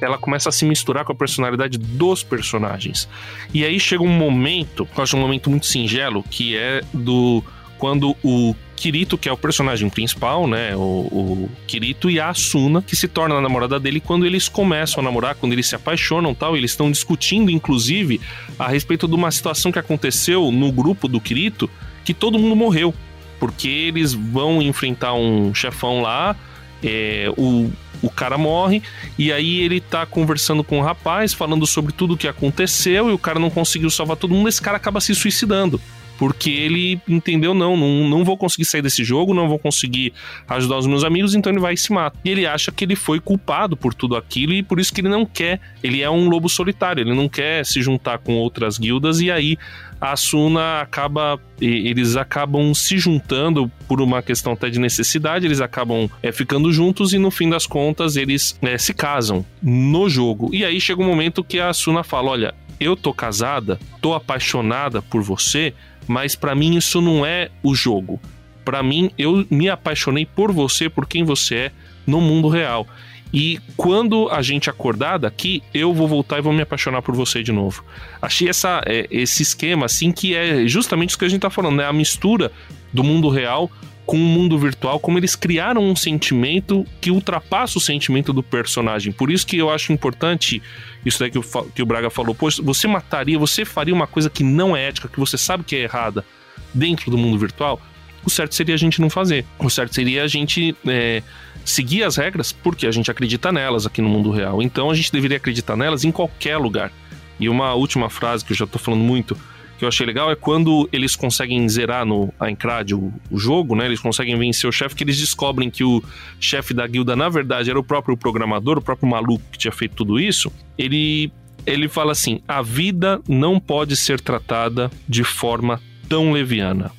[0.00, 3.08] ela começa a se misturar com a personalidade dos personagens.
[3.52, 7.42] E aí chega um momento, eu acho um momento muito singelo, que é do
[7.78, 12.82] quando o Kirito, que é o personagem principal, né, o, o, Kirito e a Asuna,
[12.82, 16.34] que se torna a namorada dele quando eles começam a namorar, quando eles se apaixonam
[16.34, 18.20] tal, eles estão discutindo, inclusive,
[18.58, 21.70] a respeito de uma situação que aconteceu no grupo do Kirito,
[22.04, 22.94] que todo mundo morreu,
[23.40, 26.36] porque eles vão enfrentar um chefão lá,
[26.82, 27.70] é, o
[28.02, 28.82] o cara morre
[29.18, 33.12] e aí ele tá conversando com o rapaz, falando sobre tudo o que aconteceu e
[33.12, 35.80] o cara não conseguiu salvar todo mundo, esse cara acaba se suicidando.
[36.18, 40.12] Porque ele entendeu, não, não, não vou conseguir sair desse jogo, não vou conseguir
[40.48, 42.18] ajudar os meus amigos, então ele vai e se mata.
[42.24, 45.08] E ele acha que ele foi culpado por tudo aquilo e por isso que ele
[45.08, 49.20] não quer, ele é um lobo solitário, ele não quer se juntar com outras guildas
[49.20, 49.58] e aí
[50.00, 51.38] a Asuna acaba.
[51.58, 57.14] Eles acabam se juntando por uma questão até de necessidade, eles acabam é, ficando juntos
[57.14, 60.50] e no fim das contas eles é, se casam no jogo.
[60.52, 65.00] E aí chega um momento que a Asuna fala: Olha, eu tô casada, tô apaixonada
[65.00, 65.72] por você,
[66.06, 68.20] mas para mim isso não é o jogo.
[68.64, 71.72] Para mim, eu me apaixonei por você, por quem você é
[72.04, 72.86] no mundo real.
[73.32, 77.42] E quando a gente acordar daqui, eu vou voltar e vou me apaixonar por você
[77.42, 77.84] de novo.
[78.20, 81.76] Achei essa, é, esse esquema, assim, que é justamente isso que a gente tá falando,
[81.76, 81.86] né?
[81.86, 82.50] A mistura
[82.92, 83.70] do mundo real
[84.06, 89.12] com o mundo virtual, como eles criaram um sentimento que ultrapassa o sentimento do personagem.
[89.12, 90.62] Por isso que eu acho importante
[91.04, 91.42] isso daí que o,
[91.74, 92.34] que o Braga falou.
[92.34, 95.74] Poxa, você mataria, você faria uma coisa que não é ética, que você sabe que
[95.74, 96.24] é errada
[96.72, 97.80] dentro do mundo virtual?
[98.24, 99.44] O certo seria a gente não fazer.
[99.58, 101.22] O certo seria a gente é,
[101.64, 104.62] seguir as regras porque a gente acredita nelas aqui no mundo real.
[104.62, 106.92] Então a gente deveria acreditar nelas em qualquer lugar.
[107.38, 109.36] E uma última frase que eu já tô falando muito,
[109.76, 113.84] que eu achei legal, é quando eles conseguem zerar no Aincrad o, o jogo, né?
[113.84, 116.02] Eles conseguem vencer o chefe, que eles descobrem que o
[116.40, 119.94] chefe da guilda, na verdade, era o próprio programador, o próprio maluco que tinha feito
[119.94, 120.50] tudo isso.
[120.78, 121.30] Ele,
[121.66, 126.90] ele fala assim: a vida não pode ser tratada de forma tão leviana.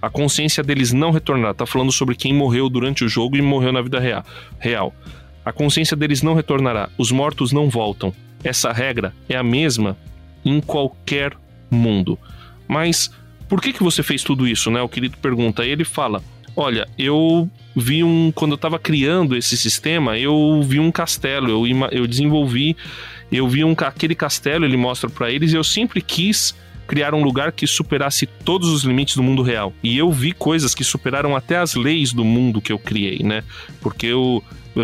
[0.00, 1.54] A consciência deles não retornará.
[1.54, 3.98] Tá falando sobre quem morreu durante o jogo e morreu na vida
[4.58, 4.94] real.
[5.44, 6.90] A consciência deles não retornará.
[6.98, 8.12] Os mortos não voltam.
[8.42, 9.96] Essa regra é a mesma
[10.44, 11.32] em qualquer
[11.70, 12.18] mundo.
[12.68, 13.10] Mas
[13.48, 14.80] por que, que você fez tudo isso, né?
[14.82, 15.64] O querido pergunta.
[15.64, 16.22] Ele fala:
[16.56, 18.32] Olha, eu vi um.
[18.32, 22.76] Quando eu estava criando esse sistema, eu vi um castelo, eu, eu desenvolvi,
[23.30, 26.54] eu vi um, aquele castelo, ele mostra para eles, e eu sempre quis
[26.86, 29.72] criar um lugar que superasse todos os limites do mundo real.
[29.82, 33.42] E eu vi coisas que superaram até as leis do mundo que eu criei, né?
[33.80, 34.42] Porque eu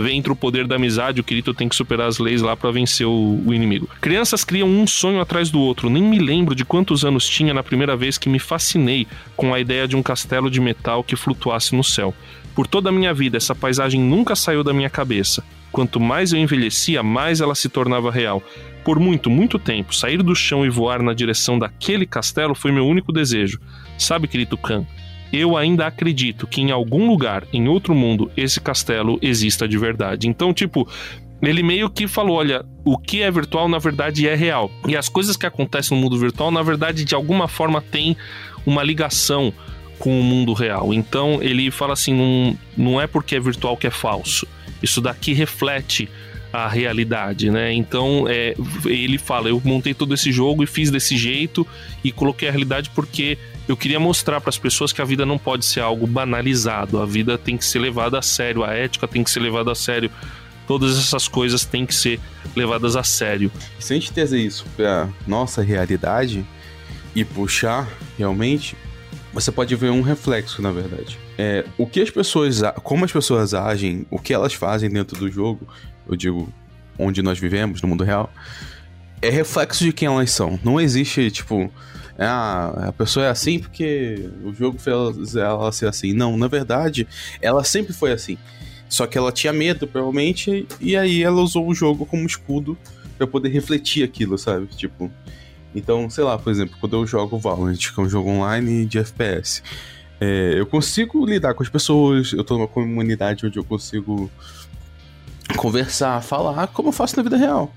[0.09, 3.07] entre o poder da amizade, o Kirito tem que superar as leis lá para vencer
[3.07, 3.89] o, o, inimigo.
[4.01, 5.91] Crianças criam um sonho atrás do outro.
[5.91, 9.59] Nem me lembro de quantos anos tinha na primeira vez que me fascinei com a
[9.59, 12.15] ideia de um castelo de metal que flutuasse no céu.
[12.55, 15.43] Por toda a minha vida, essa paisagem nunca saiu da minha cabeça.
[15.73, 18.43] Quanto mais eu envelhecia, mais ela se tornava real.
[18.85, 22.87] Por muito, muito tempo, sair do chão e voar na direção daquele castelo foi meu
[22.87, 23.61] único desejo.
[23.99, 24.87] Sabe, querido Khan,
[25.33, 30.29] eu ainda acredito que em algum lugar, em outro mundo, esse castelo exista de verdade.
[30.29, 30.89] Então, tipo,
[31.43, 34.71] ele meio que falou: olha, o que é virtual na verdade é real.
[34.87, 38.17] E as coisas que acontecem no mundo virtual, na verdade, de alguma forma tem
[38.67, 39.53] uma ligação
[39.99, 40.93] com o mundo real.
[40.93, 44.47] Então ele fala assim: não, não é porque é virtual que é falso.
[44.83, 46.09] Isso daqui reflete
[46.53, 47.73] a realidade, né?
[47.73, 48.55] Então é,
[48.87, 51.67] ele fala: eu montei todo esse jogo e fiz desse jeito
[52.03, 55.39] e coloquei a realidade porque eu queria mostrar para as pessoas que a vida não
[55.39, 59.23] pode ser algo banalizado, a vida tem que ser levada a sério, a ética tem
[59.23, 60.11] que ser levada a sério,
[60.67, 62.19] todas essas coisas têm que ser
[62.57, 63.51] levadas a sério.
[63.79, 66.45] Se a gente trazer isso para nossa realidade
[67.15, 68.77] e puxar realmente,
[69.33, 71.17] você pode ver um reflexo, na verdade.
[71.43, 75.31] É, o que as pessoas, como as pessoas agem, o que elas fazem dentro do
[75.31, 75.67] jogo,
[76.07, 76.53] eu digo,
[76.99, 78.31] onde nós vivemos, no mundo real,
[79.23, 80.61] é reflexo de quem elas são.
[80.63, 81.73] Não existe, tipo,
[82.19, 86.13] ah, a pessoa é assim porque o jogo fez ela ser assim.
[86.13, 87.09] Não, na verdade,
[87.41, 88.37] ela sempre foi assim.
[88.87, 92.77] Só que ela tinha medo, provavelmente, e aí ela usou o jogo como escudo
[93.17, 94.67] para poder refletir aquilo, sabe?
[94.67, 95.11] Tipo,
[95.75, 98.99] então, sei lá, por exemplo, quando eu jogo Valorant, que é um jogo online de
[98.99, 99.63] FPS,
[100.21, 104.31] é, eu consigo lidar com as pessoas, eu tô numa comunidade onde eu consigo
[105.57, 107.73] conversar, falar, como eu faço na vida real.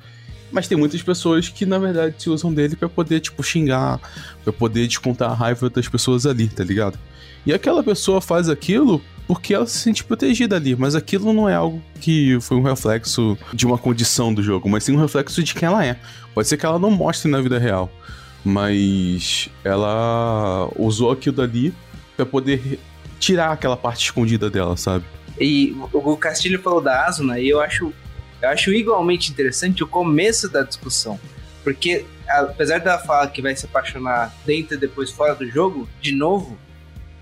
[0.51, 3.99] Mas tem muitas pessoas que, na verdade, se usam dele para poder, tipo, xingar,
[4.43, 6.99] para poder descontar a raiva das pessoas ali, tá ligado?
[7.45, 11.55] E aquela pessoa faz aquilo porque ela se sente protegida ali, mas aquilo não é
[11.55, 15.53] algo que foi um reflexo de uma condição do jogo, mas sim um reflexo de
[15.53, 15.97] quem ela é.
[16.35, 17.89] Pode ser que ela não mostre na vida real,
[18.43, 21.73] mas ela usou aquilo ali
[22.15, 22.79] para poder
[23.19, 25.05] tirar aquela parte escondida dela, sabe?
[25.39, 27.93] E o Castilho falou da Asuna e eu acho
[28.43, 31.17] eu acho igualmente interessante o começo da discussão.
[31.63, 36.11] Porque, apesar dela falar que vai se apaixonar dentro e depois fora do jogo, de
[36.11, 36.57] novo,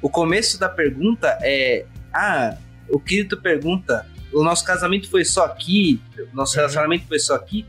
[0.01, 2.57] o começo da pergunta é: Ah,
[2.89, 6.01] o Kirito pergunta, o nosso casamento foi só aqui,
[6.33, 6.61] o nosso uhum.
[6.61, 7.67] relacionamento foi só aqui.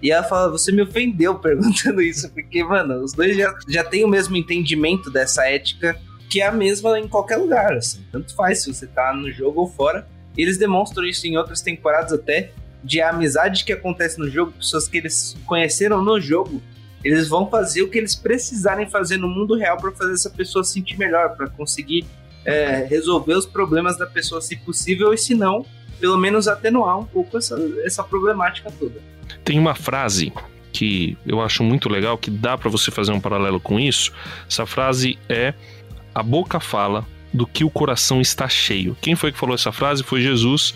[0.00, 4.04] E ela fala, você me ofendeu perguntando isso, porque, mano, os dois já, já têm
[4.04, 5.98] o mesmo entendimento dessa ética,
[6.34, 8.04] que é a mesma em qualquer lugar, assim.
[8.10, 10.04] Tanto faz se você tá no jogo ou fora.
[10.36, 12.50] Eles demonstram isso em outras temporadas até,
[12.82, 16.60] de amizade que acontece no jogo, pessoas que eles conheceram no jogo,
[17.04, 20.64] eles vão fazer o que eles precisarem fazer no mundo real para fazer essa pessoa
[20.64, 22.04] se sentir melhor, para conseguir
[22.44, 25.64] é, resolver os problemas da pessoa, se possível, e se não,
[26.00, 29.00] pelo menos atenuar um pouco essa, essa problemática toda.
[29.44, 30.32] Tem uma frase
[30.72, 34.12] que eu acho muito legal, que dá para você fazer um paralelo com isso.
[34.50, 35.54] Essa frase é:
[36.14, 38.96] A boca fala do que o coração está cheio.
[39.00, 40.04] Quem foi que falou essa frase?
[40.04, 40.72] Foi Jesus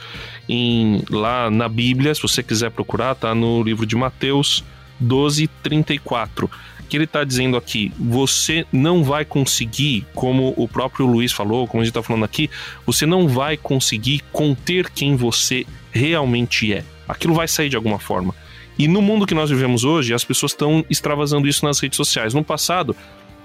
[0.49, 4.65] em, lá na Bíblia, se você quiser procurar, tá no livro de Mateus
[4.99, 6.51] 12, 34.
[6.89, 11.83] Que ele está dizendo aqui: você não vai conseguir, como o próprio Luiz falou, como
[11.83, 12.51] a gente está falando aqui,
[12.85, 16.83] você não vai conseguir conter quem você realmente é.
[17.07, 18.35] Aquilo vai sair de alguma forma.
[18.79, 22.33] E no mundo que nós vivemos hoje, as pessoas estão extravasando isso nas redes sociais.
[22.33, 22.97] No passado,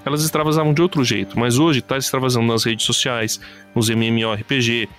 [0.06, 3.40] elas extravasavam de outro jeito, mas hoje está extravasando nas redes sociais,
[3.76, 4.90] nos MMORPG,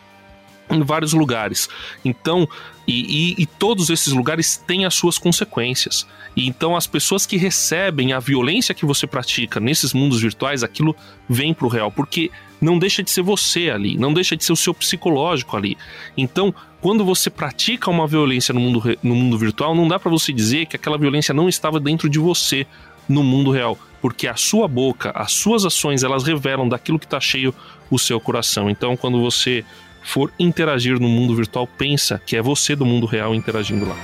[0.70, 1.68] em vários lugares.
[2.04, 2.48] Então,
[2.86, 6.06] e, e, e, todos esses lugares têm as suas consequências.
[6.36, 10.94] E então, as pessoas que recebem a violência que você pratica nesses mundos virtuais, aquilo
[11.28, 14.56] vem pro real, porque não deixa de ser você ali, não deixa de ser o
[14.56, 15.76] seu psicológico ali.
[16.16, 20.32] Então, quando você pratica uma violência no mundo, no mundo virtual, não dá para você
[20.32, 22.66] dizer que aquela violência não estava dentro de você
[23.08, 27.18] no mundo real, porque a sua boca, as suas ações, elas revelam daquilo que está
[27.18, 27.54] cheio
[27.90, 28.68] o seu coração.
[28.68, 29.64] Então, quando você
[30.02, 33.96] for interagir no mundo virtual, pensa que é você do mundo real interagindo lá.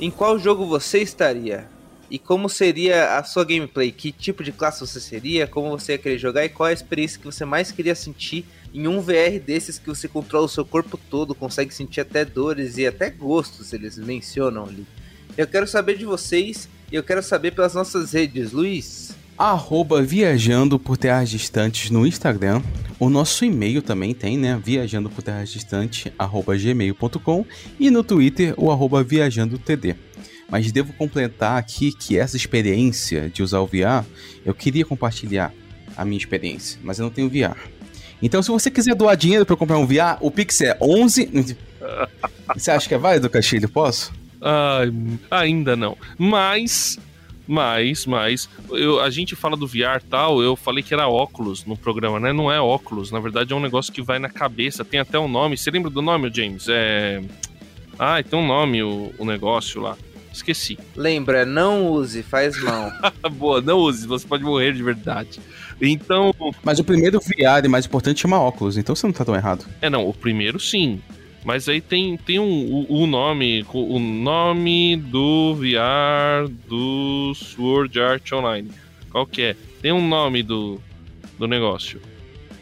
[0.00, 1.66] Em qual jogo você estaria?
[2.10, 3.90] E como seria a sua gameplay?
[3.90, 5.46] Que tipo de classe você seria?
[5.46, 6.44] Como você ia querer jogar?
[6.44, 9.88] E qual é a experiência que você mais queria sentir em um VR desses que
[9.88, 14.66] você controla o seu corpo todo, consegue sentir até dores e até gostos, eles mencionam
[14.66, 14.86] ali.
[15.36, 18.52] Eu quero saber de vocês e eu quero saber pelas nossas redes.
[18.52, 19.16] Luiz?
[19.36, 22.62] Arroba Viajando por Terras Distantes no Instagram.
[23.00, 24.60] O nosso e-mail também tem, né?
[24.62, 27.46] Viajando por Terras Distantes, arroba gmail.com.
[27.78, 29.94] E no Twitter, o arroba Viajando TD.
[30.50, 34.04] Mas devo completar aqui que essa experiência de usar o VR,
[34.44, 35.52] eu queria compartilhar
[35.96, 37.58] a minha experiência, mas eu não tenho VR.
[38.20, 41.56] Então, se você quiser doar dinheiro para comprar um VR, o Pix é 11.
[42.54, 43.68] Você acha que é válido, Castilho?
[43.68, 44.12] Posso?
[44.40, 44.80] Ah,
[45.30, 45.96] ainda não.
[46.16, 46.98] Mas
[47.48, 51.78] mas, mas, eu, a gente fala do VR tal, eu falei que era óculos no
[51.78, 52.30] programa, né?
[52.30, 55.26] Não é óculos, na verdade é um negócio que vai na cabeça, tem até um
[55.26, 55.56] nome.
[55.56, 56.66] Você lembra do nome, James?
[56.68, 57.22] É.
[57.98, 59.96] Ah, tem um nome o, o negócio lá.
[60.30, 60.78] Esqueci.
[60.94, 62.92] Lembra, não use, faz mal.
[63.32, 65.40] Boa, não use, você pode morrer de verdade.
[65.80, 66.34] Então.
[66.62, 69.64] Mas o primeiro VR e mais importante chama óculos, então você não tá tão errado.
[69.80, 71.00] É, não, o primeiro sim.
[71.48, 78.30] Mas aí tem, tem um, o, o nome, o nome do VR do Sword Art
[78.32, 78.70] Online.
[79.10, 79.56] Qual que é?
[79.80, 80.78] Tem um nome do,
[81.38, 82.02] do negócio.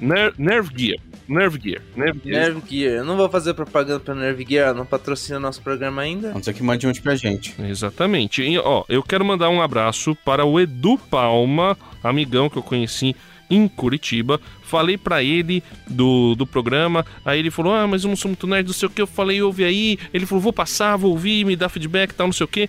[0.00, 1.00] Ner Nerve Gear.
[1.28, 1.82] Nerve Gear.
[1.96, 2.40] Nerve Gear.
[2.40, 2.94] Nerve Gear.
[2.98, 6.28] Eu não vou fazer propaganda pra Nerve Gear, não patrocina nosso programa ainda.
[6.28, 7.56] Vamos ter que mande uns pra gente.
[7.60, 8.40] Exatamente.
[8.40, 13.16] E, ó, eu quero mandar um abraço para o Edu Palma, amigão que eu conheci
[13.50, 14.40] em Curitiba.
[14.62, 18.46] Falei para ele do, do programa, aí ele falou: Ah, mas eu não sou muito
[18.46, 19.00] nerd, não sei o que.
[19.00, 19.98] Eu falei: Ouve aí.
[20.12, 22.68] Ele falou: Vou passar, vou ouvir, me dá feedback tal, não sei o que.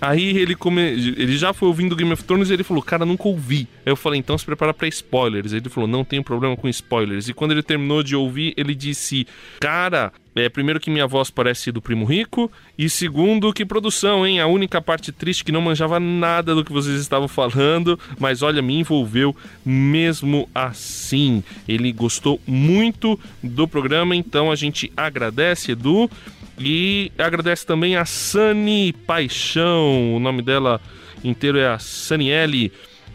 [0.00, 0.82] Aí ele, come...
[0.82, 3.66] ele já foi ouvindo Game of Thrones e ele falou, cara, nunca ouvi.
[3.86, 5.52] Aí eu falei, então se prepara para spoilers.
[5.52, 7.28] Aí ele falou, não tenho problema com spoilers.
[7.28, 9.26] E quando ele terminou de ouvir, ele disse,
[9.58, 14.40] cara, é, primeiro que minha voz parece do Primo Rico, e segundo que produção, hein?
[14.40, 18.60] A única parte triste que não manjava nada do que vocês estavam falando, mas olha,
[18.60, 21.42] me envolveu mesmo assim.
[21.68, 26.10] Ele gostou muito do programa, então a gente agradece, Edu.
[26.58, 30.80] E agradece também a Sani Paixão, o nome dela
[31.24, 32.70] inteiro é a Saniele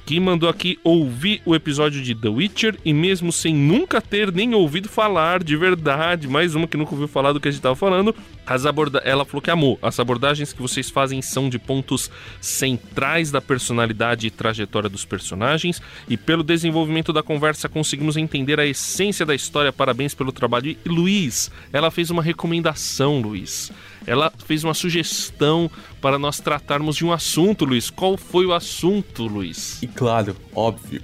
[0.09, 4.55] que mandou aqui ouvir o episódio de The Witcher e mesmo sem nunca ter nem
[4.55, 7.75] ouvido falar de verdade, mais uma que nunca ouviu falar do que a gente tava
[7.75, 9.77] falando, as aborda ela falou que amou.
[9.83, 12.09] As abordagens que vocês fazem são de pontos
[12.41, 18.65] centrais da personalidade e trajetória dos personagens e pelo desenvolvimento da conversa conseguimos entender a
[18.65, 19.71] essência da história.
[19.71, 20.75] Parabéns pelo trabalho.
[20.83, 23.71] E Luiz, ela fez uma recomendação, Luiz.
[24.07, 25.69] Ela fez uma sugestão
[26.01, 27.89] para nós tratarmos de um assunto, Luiz.
[27.89, 29.81] Qual foi o assunto, Luiz?
[29.81, 31.01] E claro, óbvio,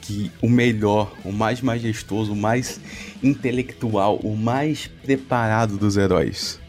[0.00, 2.80] que o melhor, o mais majestoso, o mais
[3.22, 6.60] intelectual, o mais preparado dos heróis.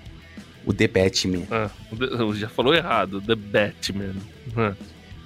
[0.65, 1.43] O The Batman.
[1.51, 1.69] Ah,
[2.33, 4.15] já falou errado, The Batman.
[4.55, 4.73] Ah.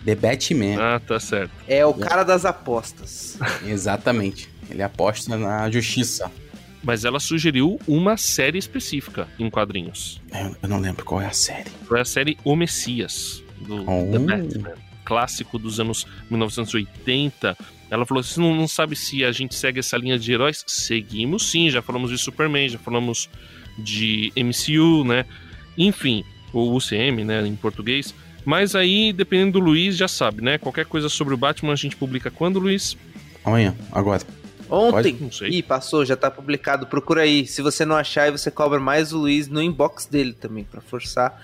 [0.04, 0.76] The Batman.
[0.80, 1.52] Ah, tá certo.
[1.68, 3.38] É o cara das apostas.
[3.66, 4.50] Exatamente.
[4.70, 6.32] Ele aposta na justiça.
[6.84, 10.22] Mas ela sugeriu uma série específica em quadrinhos.
[10.34, 11.70] Eu, eu não lembro qual é a série.
[11.86, 14.12] Foi a série O Messias, do Oh.
[14.12, 14.74] The Batman.
[15.04, 17.58] Clássico dos anos 1980.
[17.90, 20.64] Ela falou: você não, não sabe se a gente segue essa linha de heróis?
[20.68, 23.30] Seguimos sim, já falamos de Superman, já falamos
[23.78, 25.26] de MCU, né?
[25.78, 28.14] Enfim, ou UCM, né, em português.
[28.46, 30.58] Mas aí, dependendo do Luiz, já sabe, né?
[30.58, 32.98] Qualquer coisa sobre o Batman a gente publica quando, Luiz?
[33.44, 34.22] Amanhã, agora.
[34.70, 35.18] Ontem.
[35.20, 35.50] Não sei.
[35.50, 36.86] Ih, passou, já tá publicado.
[36.86, 37.46] Procura aí.
[37.48, 40.82] Se você não achar, aí você cobra mais o Luiz no inbox dele também, pra
[40.82, 41.42] forçar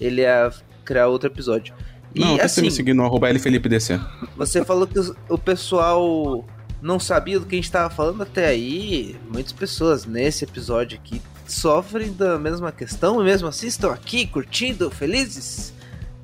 [0.00, 0.52] ele a
[0.84, 1.74] criar outro episódio.
[2.14, 4.00] E não, assim, me seguindo no arroba LFelipeDC.
[4.36, 6.44] você falou que o pessoal
[6.80, 9.16] não sabia do que a gente tava falando até aí.
[9.30, 14.90] Muitas pessoas nesse episódio aqui sofrem da mesma questão e mesmo assim estão aqui curtindo,
[14.90, 15.72] felizes.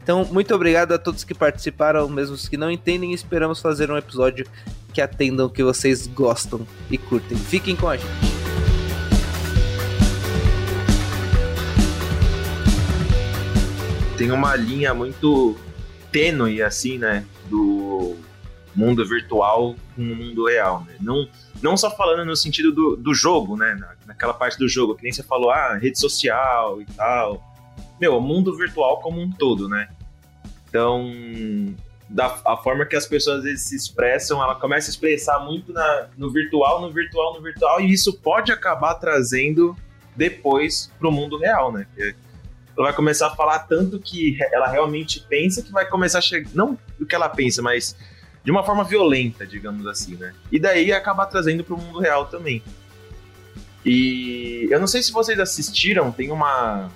[0.03, 3.91] Então, muito obrigado a todos que participaram, mesmo os que não entendem, e esperamos fazer
[3.91, 4.47] um episódio
[4.95, 7.37] que atendam o que vocês gostam e curtem.
[7.37, 8.35] Fiquem com a gente.
[14.17, 15.57] tem uma linha muito
[16.13, 17.27] tênue, assim, né?
[17.51, 18.17] Do
[18.75, 20.95] mundo virtual com o mundo real, né?
[21.01, 21.29] Não,
[21.61, 23.75] não só falando no sentido do, do jogo, né?
[23.75, 27.43] Na- naquela parte do jogo, que nem você falou, ah, rede social e tal.
[28.01, 29.89] Meu, o mundo virtual como um todo, né?
[30.69, 31.13] Então,
[32.15, 35.73] da, a forma que as pessoas às vezes se expressam, ela começa a expressar muito
[35.73, 39.77] na, no virtual, no virtual, no virtual, e isso pode acabar trazendo
[40.15, 41.87] depois pro mundo real, né?
[41.89, 42.15] Porque
[42.77, 46.49] ela vai começar a falar tanto que ela realmente pensa que vai começar a chegar.
[46.55, 47.97] Não do que ela pensa, mas
[48.45, 50.33] de uma forma violenta, digamos assim, né?
[50.53, 52.63] E daí acabar trazendo pro mundo real também.
[53.85, 56.89] E eu não sei se vocês assistiram, tem uma,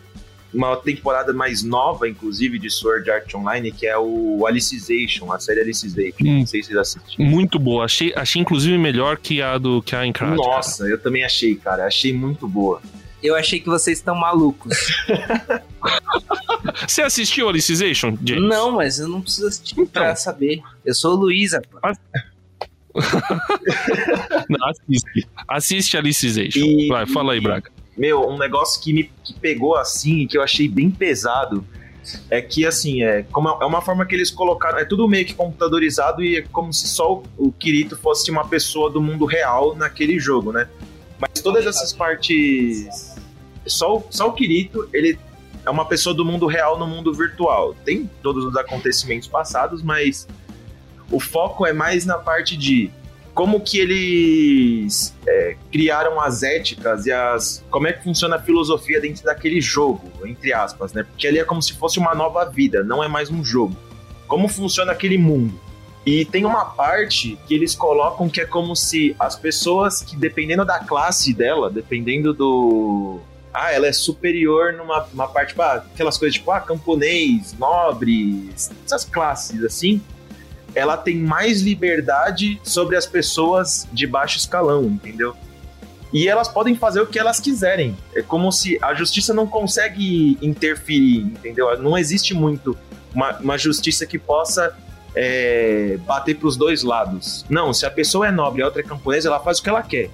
[0.52, 5.60] uma temporada mais nova, inclusive, de Sword Art Online, que é o Alicization, a série
[5.60, 6.24] Alicization.
[6.24, 6.38] Hum.
[6.40, 7.24] Não sei se vocês assistiram.
[7.30, 7.84] Muito boa.
[7.84, 10.36] Achei, achei inclusive melhor que a do que a Encrad.
[10.36, 11.86] Nossa, eu também achei, cara.
[11.86, 12.80] Achei muito boa.
[13.22, 14.76] Eu achei que vocês estão malucos.
[16.86, 18.48] Você assistiu Alicization, James?
[18.48, 20.16] Não, mas eu não preciso assistir pra Então.
[20.16, 20.60] saber.
[20.84, 21.60] Eu sou o Luísa.
[21.70, 21.78] pô.
[24.48, 25.28] Não, assiste.
[25.48, 26.60] Assiste Alicization.
[26.60, 27.70] E- Vai, fala aí, Braga.
[27.98, 31.66] Meu, um negócio que me que pegou assim e que eu achei bem pesado
[32.30, 34.78] é que, assim, é, como é uma forma que eles colocaram.
[34.78, 38.90] É tudo meio que computadorizado e é como se só o, Kirito fosse uma pessoa
[38.90, 40.68] do mundo real naquele jogo, né?
[41.18, 43.16] Mas todas essas partes.
[43.66, 45.18] Só, só o Kirito, ele
[45.66, 47.74] é uma pessoa do mundo real no mundo virtual.
[47.84, 50.26] Tem todos os acontecimentos passados, mas
[51.10, 52.90] o foco é mais na parte de
[53.38, 59.00] como que eles é, criaram as éticas e as como é que funciona a filosofia
[59.00, 61.04] dentro daquele jogo, entre aspas, né?
[61.04, 63.76] Porque ali é como se fosse uma nova vida, não é mais um jogo.
[64.26, 65.54] Como funciona aquele mundo?
[66.04, 70.64] E tem uma parte que eles colocam que é como se as pessoas que dependendo
[70.64, 73.20] da classe dela, dependendo do
[73.54, 78.50] ah, ela é superior numa uma parte, ah, aquelas coisas tipo, ah, camponês, nobre,
[78.84, 80.02] essas classes assim
[80.78, 85.36] ela tem mais liberdade sobre as pessoas de baixo escalão, entendeu?
[86.12, 87.96] E elas podem fazer o que elas quiserem.
[88.14, 91.76] É como se a justiça não consegue interferir, entendeu?
[91.82, 92.76] Não existe muito
[93.14, 94.74] uma, uma justiça que possa
[95.14, 97.44] é, bater pros dois lados.
[97.50, 99.68] Não, se a pessoa é nobre e a outra é camponesa, ela faz o que
[99.68, 100.10] ela quer.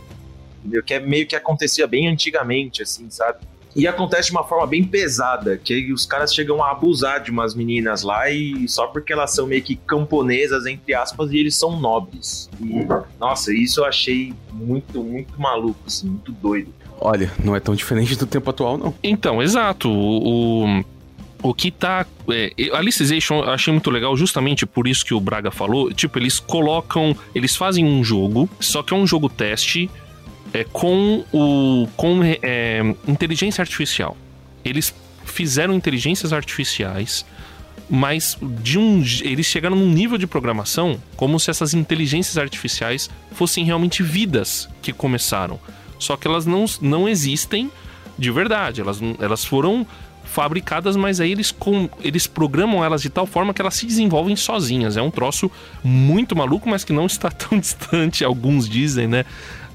[0.61, 0.83] Entendeu?
[0.83, 3.39] Que é meio que acontecia bem antigamente, assim, sabe?
[3.75, 7.55] E acontece de uma forma bem pesada, que os caras chegam a abusar de umas
[7.55, 11.81] meninas lá e só porque elas são meio que camponesas, entre aspas, e eles são
[11.81, 12.49] nobres.
[12.61, 12.87] E,
[13.19, 16.73] nossa, isso eu achei muito, muito maluco, assim, muito doido.
[17.01, 18.95] Olha, não é tão diferente do tempo atual, não.
[19.03, 19.91] Então, exato.
[19.91, 20.85] O, o,
[21.43, 22.07] o que tá.
[22.31, 25.93] É, Alicization eu achei muito legal, justamente por isso que o Braga falou.
[25.93, 27.15] Tipo, eles colocam.
[27.35, 29.91] Eles fazem um jogo, só que é um jogo teste
[30.55, 34.17] é, com o com é, inteligência artificial.
[34.65, 34.95] Eles
[35.25, 37.27] fizeram inteligências artificiais,
[37.91, 43.65] mas de um eles chegaram num nível de programação como se essas inteligências artificiais fossem
[43.65, 45.59] realmente vidas que começaram.
[45.99, 47.71] Só que elas não, não existem
[48.17, 48.81] de verdade.
[48.81, 49.87] Elas, elas foram
[50.25, 54.37] fabricadas, mas aí eles, com, eles programam elas de tal forma que elas se desenvolvem
[54.37, 54.97] sozinhas.
[54.97, 55.51] É um troço
[55.83, 59.25] muito maluco, mas que não está tão distante, alguns dizem, né?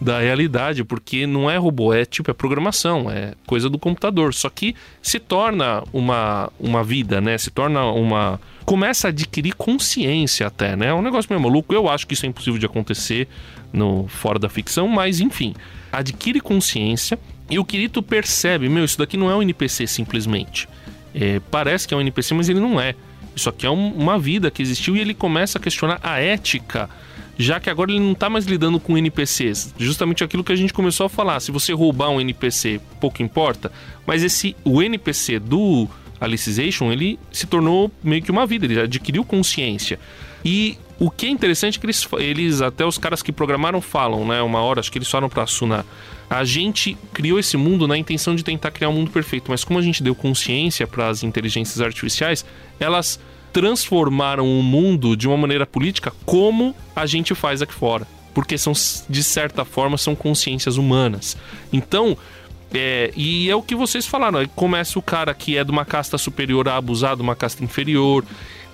[0.02, 4.34] Da realidade, porque não é robô, é tipo, é programação, é coisa do computador.
[4.34, 7.38] Só que se torna uma, uma vida, né?
[7.38, 8.40] Se torna uma.
[8.66, 10.88] Começa a adquirir consciência até, né?
[10.88, 11.74] É um negócio meio maluco.
[11.74, 13.28] Eu acho que isso é impossível de acontecer
[13.74, 15.54] no fora da ficção, mas enfim.
[15.92, 17.20] Adquire consciência
[17.50, 20.70] e o Kirito percebe, meu, isso daqui não é um NPC simplesmente.
[21.14, 22.94] É, parece que é um NPC, mas ele não é.
[23.36, 26.90] Isso aqui é um, uma vida que existiu e ele começa a questionar a ética
[27.40, 29.74] já que agora ele não está mais lidando com NPCs.
[29.78, 31.40] Justamente aquilo que a gente começou a falar.
[31.40, 33.72] Se você roubar um NPC, pouco importa.
[34.06, 35.88] Mas esse o NPC do
[36.20, 39.98] Alicization, ele se tornou meio que uma vida, ele adquiriu consciência.
[40.44, 44.28] E o que é interessante é que eles, eles até os caras que programaram falam,
[44.28, 44.42] né?
[44.42, 45.86] Uma hora, acho que eles falam pra Suna.
[46.30, 49.80] A gente criou esse mundo na intenção de tentar criar um mundo perfeito, mas como
[49.80, 52.46] a gente deu consciência para as inteligências artificiais,
[52.82, 53.18] elas
[53.52, 58.08] transformaram o mundo de uma maneira política como a gente faz aqui fora.
[58.34, 58.74] Porque são,
[59.10, 61.36] de certa forma, são consciências humanas.
[61.74, 62.18] Então,
[62.74, 64.46] é, e é o que vocês falaram.
[64.56, 68.24] Começa o cara que é de uma casta superior a abusar de uma casta inferior.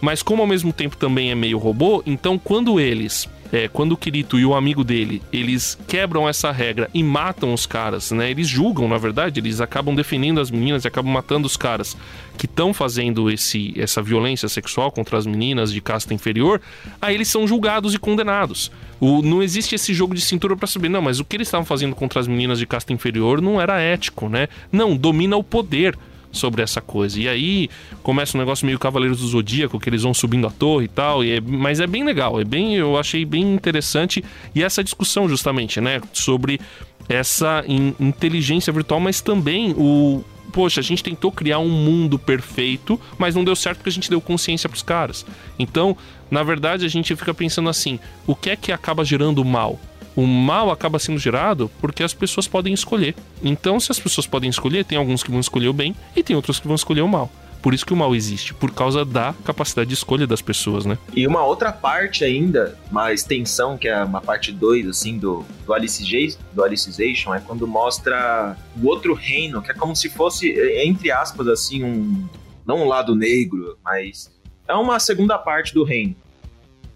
[0.02, 3.98] Mas como ao mesmo tempo também é meio robô, então quando eles é, quando o
[3.98, 8.32] Kirito e o amigo dele, eles quebram essa regra e matam os caras, né?
[8.32, 11.96] Eles julgam, na verdade, eles acabam defendendo as meninas e acabam matando os caras
[12.38, 16.62] que estão fazendo esse, essa violência sexual contra as meninas de casta inferior,
[17.02, 18.72] aí eles são julgados e condenados.
[19.00, 21.66] O, não existe esse jogo de cintura para saber, não, mas o que eles estavam
[21.66, 24.48] fazendo contra as meninas de casta inferior não era ético, né?
[24.72, 25.98] Não, domina o poder
[26.36, 27.20] sobre essa coisa.
[27.20, 27.70] E aí
[28.04, 31.24] começa um negócio meio Cavaleiros do Zodíaco, que eles vão subindo a torre e tal,
[31.24, 34.24] e é, mas é bem legal, é bem, eu achei bem interessante
[34.54, 36.60] e essa discussão justamente, né, sobre
[37.08, 42.98] essa in, inteligência virtual, mas também o poxa, a gente tentou criar um mundo perfeito,
[43.18, 45.26] mas não deu certo porque a gente deu consciência para os caras.
[45.60, 45.98] Então,
[46.32, 49.78] na verdade, a gente fica pensando assim: o que é que acaba gerando mal?
[50.16, 53.16] O mal acaba sendo gerado porque as pessoas podem escolher.
[53.44, 56.36] Então, se as pessoas podem escolher, tem alguns que vão escolher o bem e tem
[56.36, 57.30] outros que vão escolher o mal.
[57.62, 61.00] Por isso que o mal existe, por causa da capacidade de escolha das pessoas, né?
[61.16, 65.74] E uma outra parte ainda, uma extensão, que é uma parte 2, assim, do, do,
[65.74, 70.48] Alicization, do Alicization, é quando mostra o outro reino, que é como se fosse,
[70.84, 72.28] entre aspas, assim, um...
[72.64, 74.32] Não um lado negro, mas
[74.68, 76.16] é uma segunda parte do reino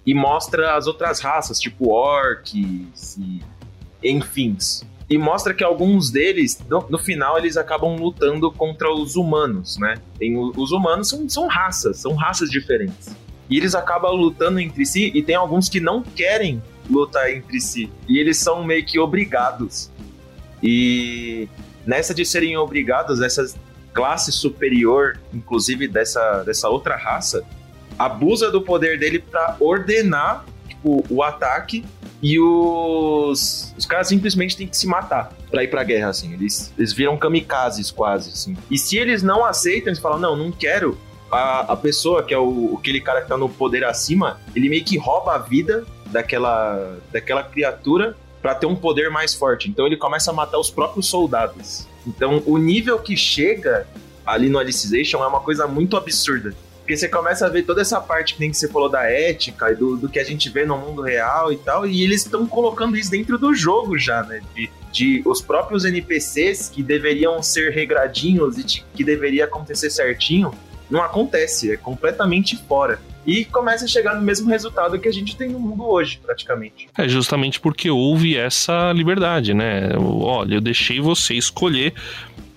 [0.06, 3.42] e mostra as outras raças, tipo orcs e
[4.04, 4.58] enfim.
[5.10, 9.96] E mostra que alguns deles, no, no, final, eles acabam lutando contra os humanos, né?
[10.20, 13.16] Tem, os humanos são, são raças, são raças diferentes.
[13.50, 17.92] E eles acabam lutando entre si, e tem alguns que não querem lutar entre si.
[18.08, 19.90] E eles são meio que obrigados.
[20.62, 21.50] E
[21.86, 23.52] nessa de serem obrigados, essa
[23.92, 27.44] classe superior, inclusive dessa, dessa outra raça,
[28.00, 30.46] abusa do poder dele para ordenar
[30.80, 31.86] tipo, o ataque
[32.22, 36.34] e os, os caras simplesmente têm que se matar pra ir pra guerra, assim.
[36.34, 38.58] Eles, eles viram kamikazes quase, assim.
[38.72, 40.98] E se eles não aceitam, eles falam, não, não quero,
[41.32, 44.84] a, a pessoa, que é o, aquele cara que tá no poder acima, ele meio
[44.84, 49.70] que rouba a vida daquela, daquela criatura para ter um poder mais forte.
[49.70, 51.88] Então ele começa a matar os próprios soldados.
[52.08, 53.88] Então o nível que chega
[54.26, 56.54] ali no Alicization é uma coisa muito absurda.
[56.90, 59.72] Porque você começa a ver toda essa parte que nem que você falou da ética
[59.72, 62.48] e do, do que a gente vê no mundo real e tal, e eles estão
[62.48, 64.42] colocando isso dentro do jogo já, né?
[64.56, 70.52] De, de os próprios NPCs que deveriam ser regradinhos e de, que deveria acontecer certinho,
[70.90, 73.00] não acontece, é completamente fora.
[73.24, 76.90] E começa a chegar no mesmo resultado que a gente tem no mundo hoje, praticamente.
[76.98, 79.92] É justamente porque houve essa liberdade, né?
[79.96, 81.94] Olha, eu deixei você escolher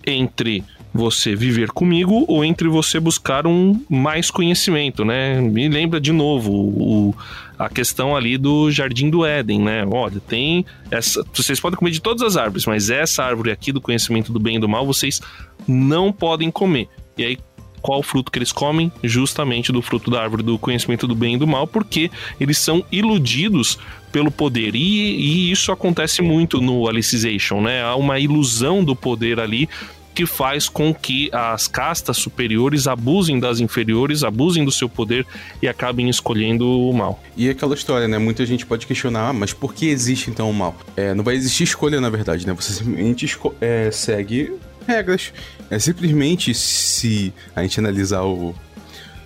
[0.06, 5.40] entre você viver comigo ou entre você buscar um mais conhecimento, né?
[5.40, 7.14] Me lembra de novo o,
[7.59, 9.86] a questão ali do Jardim do Éden, né?
[9.90, 11.24] Olha, tem essa.
[11.32, 14.57] Vocês podem comer de todas as árvores, mas essa árvore aqui do conhecimento do bem
[14.57, 15.20] e do mal vocês
[15.66, 16.88] não podem comer.
[17.16, 17.38] E aí,
[17.80, 18.93] qual fruto que eles comem?
[19.03, 22.84] Justamente do fruto da árvore do conhecimento do bem e do mal, porque eles são
[22.93, 23.78] iludidos
[24.12, 24.74] pelo poder.
[24.74, 27.82] E, e isso acontece muito no Alicization, né?
[27.82, 29.68] Há uma ilusão do poder ali
[30.14, 35.26] que faz com que as castas superiores abusem das inferiores, abusem do seu poder
[35.60, 37.22] e acabem escolhendo o mal.
[37.36, 38.18] E aquela história, né?
[38.18, 40.76] Muita gente pode questionar, ah, mas por que existe então o mal?
[40.96, 42.52] É, não vai existir escolha, na verdade, né?
[42.52, 44.54] Você simplesmente é, segue
[44.86, 45.32] regras.
[45.70, 48.54] É simplesmente se a gente analisar o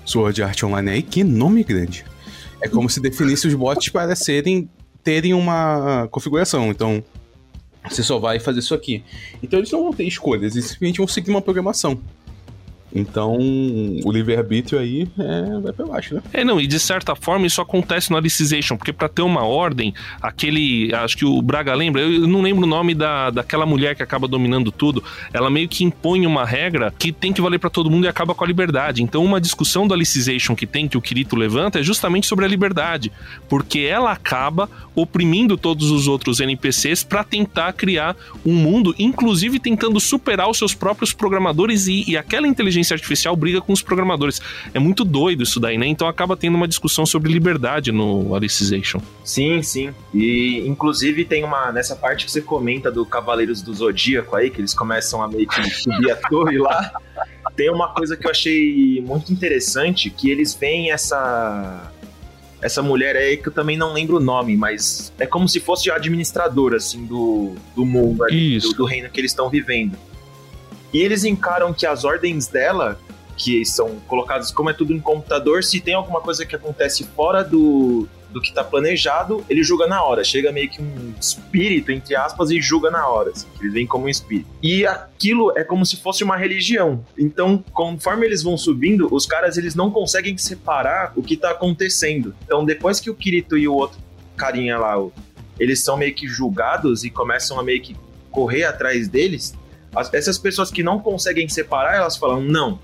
[0.05, 2.05] Sword Art Online aí, que nome grande.
[2.63, 4.69] É como se definisse os bots para serem
[5.03, 6.69] terem uma configuração.
[6.69, 7.03] Então,
[7.89, 9.03] você só vai fazer isso aqui.
[9.43, 12.01] Então eles não vão ter escolhas, eles simplesmente vão seguir uma programação.
[12.97, 16.23] Então, o livre-arbítrio aí é, vai pra baixo, né?
[16.33, 19.93] É, não, e de certa forma isso acontece no Alicization, porque para ter uma ordem,
[20.21, 20.95] aquele.
[20.95, 24.27] Acho que o Braga lembra, eu não lembro o nome da, daquela mulher que acaba
[24.27, 25.05] dominando tudo.
[25.33, 28.35] Ela meio que impõe uma regra que tem que valer para todo mundo e acaba
[28.35, 29.03] com a liberdade.
[29.03, 32.49] Então, uma discussão do Alicization que tem, que o Kirito levanta, é justamente sobre a
[32.49, 33.13] liberdade,
[33.47, 40.01] porque ela acaba oprimindo todos os outros NPCs para tentar criar um mundo, inclusive tentando
[40.01, 44.41] superar os seus próprios programadores e, e aquela inteligência inteligência artificial briga com os programadores.
[44.73, 45.87] É muito doido isso daí, né?
[45.87, 49.01] Então acaba tendo uma discussão sobre liberdade no Alicization.
[49.25, 49.93] Sim, sim.
[50.15, 51.73] E inclusive tem uma.
[51.73, 55.47] Nessa parte que você comenta do Cavaleiros do Zodíaco aí, que eles começam a meio
[55.47, 56.93] que subir a torre lá.
[57.55, 61.93] Tem uma coisa que eu achei muito interessante, que eles veem essa
[62.61, 65.91] essa mulher aí que eu também não lembro o nome, mas é como se fosse
[65.91, 69.97] a administradora, assim, do, do mundo, ali, do, do, reino que eles estão vivendo.
[70.93, 72.99] E eles encaram que as ordens dela,
[73.37, 77.43] que são colocadas como é tudo em computador, se tem alguma coisa que acontece fora
[77.43, 80.23] do, do que está planejado, ele julga na hora.
[80.23, 83.31] Chega meio que um espírito, entre aspas, e julga na hora.
[83.31, 84.49] Assim, ele vem como um espírito.
[84.63, 87.05] E aquilo é como se fosse uma religião.
[87.19, 92.35] Então, conforme eles vão subindo, os caras eles não conseguem separar o que está acontecendo.
[92.45, 93.99] Então, depois que o Kirito e o outro
[94.37, 94.95] carinha lá,
[95.59, 97.97] eles são meio que julgados e começam a meio que
[98.31, 99.55] correr atrás deles,
[99.97, 102.79] as, essas pessoas que não conseguem separar, elas falam, não,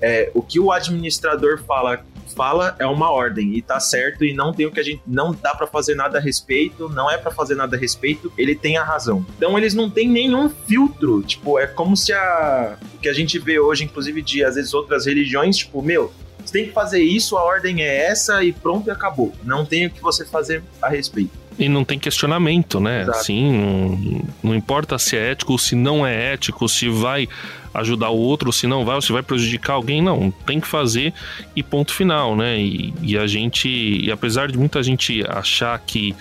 [0.00, 2.04] é, o que o administrador fala
[2.36, 5.32] fala é uma ordem e tá certo e não tem o que a gente não
[5.34, 8.76] dá para fazer nada a respeito, não é para fazer nada a respeito, ele tem
[8.76, 9.26] a razão.
[9.36, 13.38] Então eles não têm nenhum filtro, tipo, é como se a o que a gente
[13.40, 16.12] vê hoje inclusive de às vezes outras religiões, tipo, meu,
[16.44, 19.32] você tem que fazer isso, a ordem é essa e pronto e acabou.
[19.42, 21.32] Não tem o que você fazer a respeito.
[21.58, 23.02] E não tem questionamento, né?
[23.02, 23.18] Exato.
[23.18, 27.28] Assim, não, não importa se é ético ou se não é ético, se vai
[27.74, 30.30] ajudar o outro, ou se não vai, ou se vai prejudicar alguém, não.
[30.30, 31.12] Tem que fazer
[31.56, 32.60] e ponto final, né?
[32.60, 36.14] E, e a gente, e apesar de muita gente achar que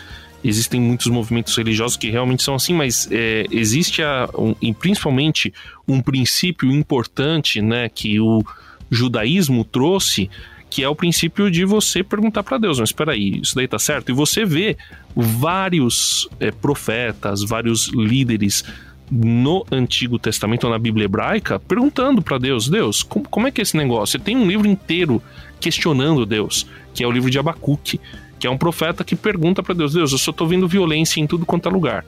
[0.44, 5.54] existem muitos movimentos religiosos que realmente são assim, mas é, existe a, um, principalmente
[5.88, 8.44] um princípio importante, né, que o
[8.90, 10.30] judaísmo trouxe,
[10.70, 13.80] que é o princípio de você perguntar para Deus, mas espera aí, isso daí tá
[13.80, 14.10] certo?
[14.10, 14.78] E você vê
[15.16, 18.64] vários é, profetas, vários líderes
[19.10, 23.62] no Antigo Testamento, ou na Bíblia hebraica, perguntando para Deus: Deus, como, como, é que
[23.62, 24.20] é esse negócio?
[24.20, 25.22] Você tem um livro inteiro
[25.60, 28.00] questionando Deus, que é o livro de Abacuque,
[28.38, 31.28] que é um profeta que pergunta para Deus: Deus, eu só tô vendo violência em
[31.28, 32.06] tudo quanto é lugar.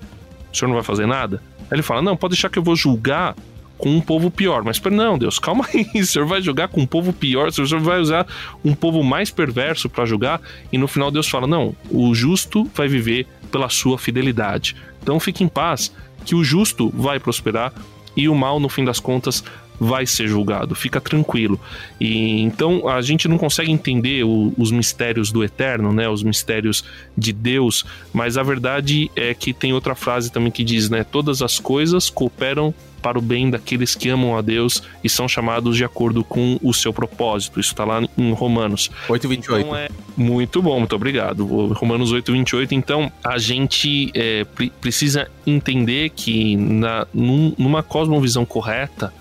[0.52, 1.42] O senhor não vai fazer nada?
[1.62, 3.36] Aí ele fala: Não, pode deixar que eu vou julgar
[3.80, 4.64] com um povo pior.
[4.64, 5.90] Mas não, Deus, calma aí.
[6.00, 8.28] O senhor vai jogar com um povo pior, o senhor vai usar
[8.64, 10.40] um povo mais perverso para julgar.
[10.72, 14.76] E no final Deus fala: não, o justo vai viver pela sua fidelidade.
[15.02, 15.92] Então fique em paz,
[16.24, 17.74] que o justo vai prosperar
[18.16, 19.44] e o mal, no fim das contas,
[19.80, 21.60] vai ser julgado, fica tranquilo.
[22.00, 26.84] E então a gente não consegue entender o, os mistérios do eterno, né, os mistérios
[27.18, 31.42] de Deus, mas a verdade é que tem outra frase também que diz, né, todas
[31.42, 35.84] as coisas cooperam para o bem daqueles que amam a Deus e são chamados de
[35.84, 37.60] acordo com o seu propósito.
[37.60, 38.92] Isso está lá em Romanos.
[39.08, 39.60] 8:28.
[39.60, 41.46] Então é muito bom, muito obrigado.
[41.74, 42.72] Romanos 8:28.
[42.72, 44.46] Então a gente é,
[44.82, 49.14] precisa entender que na, num, numa cosmovisão correta,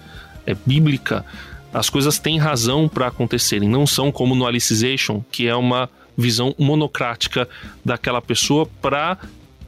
[0.47, 1.25] é, bíblica,
[1.73, 6.55] as coisas têm razão para acontecerem, não são como no Alicization, que é uma visão
[6.59, 7.49] monocrática
[7.85, 9.19] daquela pessoa para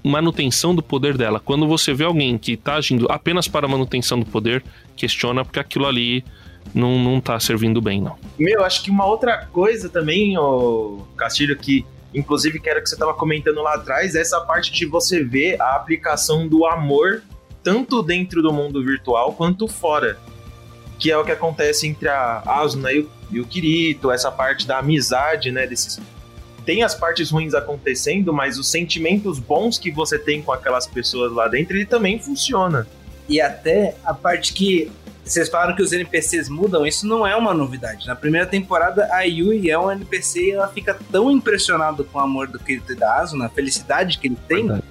[0.03, 1.40] manutenção do poder dela.
[1.40, 4.62] Quando você vê alguém que está agindo apenas para manutenção do poder,
[4.96, 6.24] questiona porque aquilo ali
[6.74, 8.16] não, não tá servindo bem, não.
[8.38, 11.84] Meu, acho que uma outra coisa também, o Castilho, que
[12.14, 15.61] inclusive que era que você estava comentando lá atrás, é essa parte de você ver
[15.61, 17.22] a aplicação do amor
[17.62, 20.18] tanto dentro do mundo virtual quanto fora.
[20.98, 24.66] que é o que acontece entre a Asuna e o, e o Kirito, essa parte
[24.66, 25.98] da amizade, né, desses
[26.61, 31.32] tem as partes ruins acontecendo, mas os sentimentos bons que você tem com aquelas pessoas
[31.32, 32.86] lá dentro, ele também funciona.
[33.28, 34.90] E até a parte que
[35.24, 38.06] vocês falaram que os NPCs mudam, isso não é uma novidade.
[38.06, 42.20] Na primeira temporada, a Yui é um NPC e ela fica tão impressionada com o
[42.20, 44.82] amor do Kirito e da Asuna, a felicidade que ele tem, Verdade.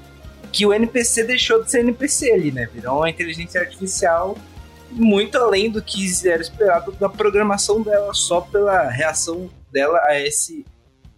[0.51, 2.69] que o NPC deixou de ser NPC ali, né?
[2.73, 4.37] Virou uma inteligência artificial
[4.91, 10.65] muito além do que era esperado da programação dela, só pela reação dela a esse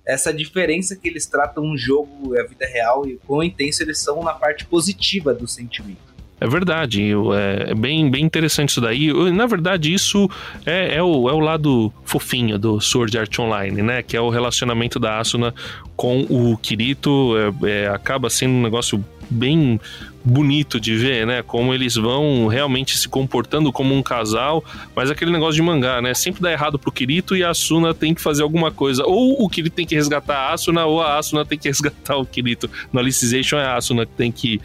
[0.06, 4.00] essa diferença que eles tratam um jogo e a vida real e quão intenso eles
[4.00, 6.11] são na parte positiva do sentimento.
[6.42, 9.14] É verdade, é, é bem, bem interessante isso daí.
[9.32, 10.28] Na verdade, isso
[10.66, 14.02] é, é, o, é o lado fofinho do Sword Art Online, né?
[14.02, 15.54] Que é o relacionamento da Asuna
[15.96, 17.36] com o Kirito.
[17.64, 19.80] É, é, acaba sendo um negócio bem
[20.24, 21.42] bonito de ver, né?
[21.42, 24.64] Como eles vão realmente se comportando como um casal,
[24.96, 26.14] mas aquele negócio de mangá, né?
[26.14, 29.04] Sempre dá errado pro Kirito e a Asuna tem que fazer alguma coisa.
[29.06, 32.26] Ou o Kirito tem que resgatar a Asuna, ou a Asuna tem que resgatar o
[32.26, 32.70] Kirito.
[32.92, 34.62] No Alicization é a Asuna que tem que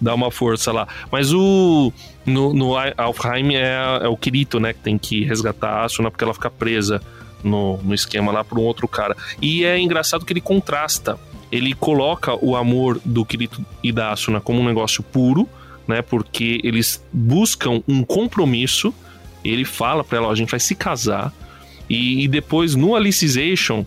[0.00, 0.88] dar uma força lá.
[1.10, 1.92] Mas o.
[2.26, 4.72] No, no Alfheim é, é o Kirito, né?
[4.72, 7.00] Que tem que resgatar a Asuna porque ela fica presa
[7.42, 9.16] no, no esquema lá para um outro cara.
[9.40, 11.18] E é engraçado que ele contrasta
[11.50, 15.48] ele coloca o amor do Kirito e da Asuna como um negócio puro,
[15.86, 16.00] né?
[16.00, 18.94] Porque eles buscam um compromisso.
[19.44, 21.32] Ele fala para ela, a gente vai se casar.
[21.88, 23.84] E, e depois no Alicization,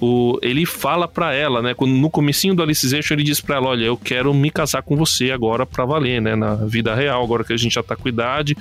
[0.00, 1.74] o, ele fala para ela, né?
[1.74, 4.96] Quando, no comecinho do Alicization ele diz para ela, olha, eu quero me casar com
[4.96, 6.34] você agora para valer, né?
[6.34, 8.56] Na vida real, agora que a gente já tá com idade,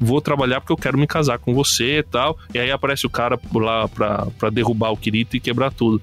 [0.00, 2.38] vou trabalhar porque eu quero me casar com você e tal.
[2.54, 6.00] E aí aparece o cara lá pra, pra derrubar o Kirito e quebrar tudo.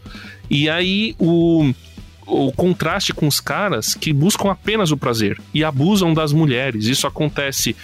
[0.49, 1.73] E aí o
[2.27, 6.85] o contraste com os caras que buscam apenas o prazer e abusam das mulheres.
[6.85, 7.75] Isso acontece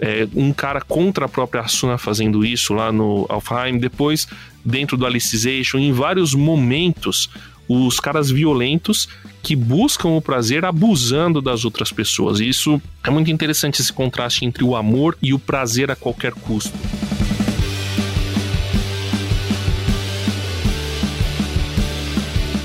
[0.00, 4.26] é, um cara contra a própria Asuna fazendo isso lá no Alfheim, depois
[4.64, 7.30] dentro do Alicization, em vários momentos,
[7.68, 9.08] os caras violentos
[9.42, 12.40] que buscam o prazer abusando das outras pessoas.
[12.40, 16.32] E isso é muito interessante esse contraste entre o amor e o prazer a qualquer
[16.32, 16.76] custo.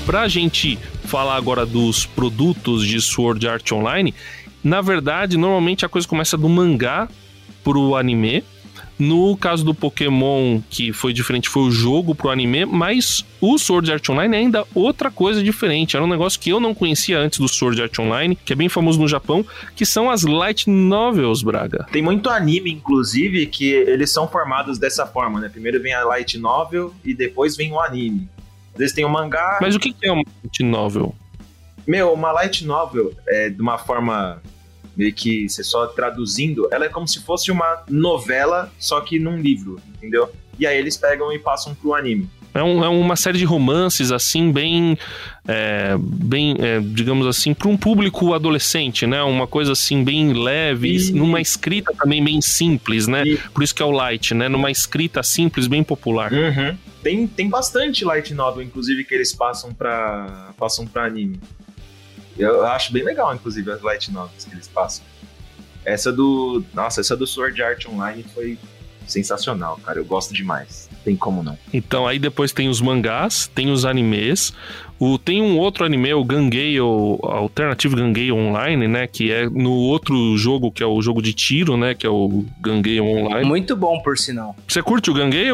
[0.04, 4.12] Pra gente falar agora dos produtos de Sword Art Online,
[4.62, 7.08] na verdade, normalmente a coisa começa do mangá
[7.62, 8.44] pro anime.
[8.98, 13.90] No caso do Pokémon, que foi diferente, foi o jogo pro anime, mas o Sword
[13.90, 15.96] Art Online é ainda outra coisa diferente.
[15.96, 18.68] Era um negócio que eu não conhecia antes do Sword Art Online, que é bem
[18.68, 19.44] famoso no Japão,
[19.74, 21.84] que são as light novels, Braga.
[21.90, 25.48] Tem muito anime, inclusive, que eles são formados dessa forma, né?
[25.48, 28.28] Primeiro vem a light novel e depois vem o anime.
[28.72, 29.58] Às vezes tem um mangá.
[29.60, 31.14] Mas o que é uma light novel?
[31.86, 34.40] Meu, uma light novel, é, de uma forma
[34.96, 39.38] meio que você só traduzindo, ela é como se fosse uma novela, só que num
[39.38, 40.30] livro, entendeu?
[40.58, 42.28] E aí eles pegam e passam pro anime.
[42.54, 44.98] É, um, é uma série de romances, assim, bem.
[45.48, 49.22] É, bem, é, digamos assim, para um público adolescente, né?
[49.22, 51.12] Uma coisa assim, bem leve, e...
[51.12, 53.22] numa escrita também bem simples, né?
[53.24, 53.38] E...
[53.38, 54.48] Por isso que é o light, né?
[54.48, 56.30] Numa escrita simples, bem popular.
[56.32, 56.76] Uhum.
[57.02, 61.40] Tem, tem bastante light novel, inclusive, que eles passam para passam pra anime.
[62.38, 65.04] Eu acho bem legal, inclusive, as light novels que eles passam.
[65.84, 66.64] Essa do.
[66.72, 68.58] Nossa, essa do Sword Art Online foi
[69.06, 69.98] sensacional, cara.
[69.98, 70.88] Eu gosto demais.
[71.04, 71.58] Tem como não.
[71.72, 74.52] Então, aí depois tem os mangás, tem os animes.
[75.04, 79.08] O, tem um outro anime, o Gangale, Alternative Gangale Online, né?
[79.08, 81.92] Que é no outro jogo, que é o jogo de tiro, né?
[81.92, 83.44] Que é o Gangale Online.
[83.44, 84.54] Muito bom, por sinal.
[84.68, 85.50] Você curte o Gangale,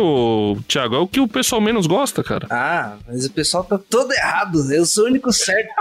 [0.68, 0.96] Thiago?
[0.96, 2.46] É o que o pessoal menos gosta, cara.
[2.50, 4.70] Ah, mas o pessoal tá todo errado.
[4.70, 5.72] Eu sou o único certo.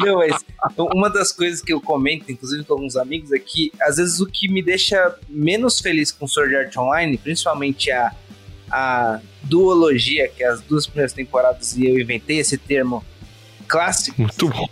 [0.00, 0.42] Não, mas
[0.94, 4.26] uma das coisas que eu comento, inclusive com alguns amigos, é que às vezes o
[4.26, 8.10] que me deixa menos feliz com Sword Art Online, principalmente a
[8.70, 13.04] a duologia, que é as duas primeiras temporadas, e eu inventei esse termo
[13.66, 14.20] clássico.
[14.20, 14.68] Muito bom.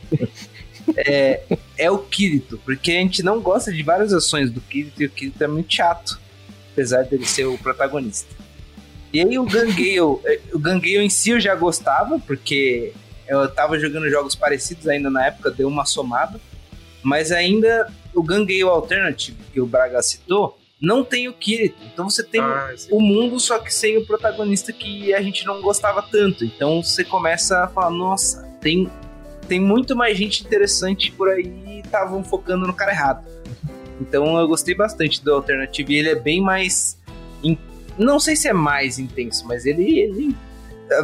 [0.96, 1.42] É,
[1.76, 5.10] é o Kirito, porque a gente não gosta de várias ações do Kirito e o
[5.10, 6.20] Kirito é muito chato,
[6.72, 8.34] apesar dele ser o protagonista.
[9.12, 12.92] E aí o Gangale, o Gangale em si eu já gostava, porque
[13.26, 16.40] eu tava jogando jogos parecidos ainda na época, deu uma somada,
[17.02, 21.82] mas ainda o Gangale Alternative, que o Braga citou, não tem o Kirito.
[21.92, 25.60] Então você tem ah, o mundo, só que sem o protagonista que a gente não
[25.62, 26.44] gostava tanto.
[26.44, 28.90] Então você começa a falar, nossa, tem,
[29.48, 33.24] tem muito mais gente interessante por aí e estavam focando no cara errado.
[33.98, 35.96] Então eu gostei bastante do Alternative.
[35.96, 36.98] Ele é bem mais.
[37.42, 37.56] In...
[37.96, 40.36] Não sei se é mais intenso, mas ele, ele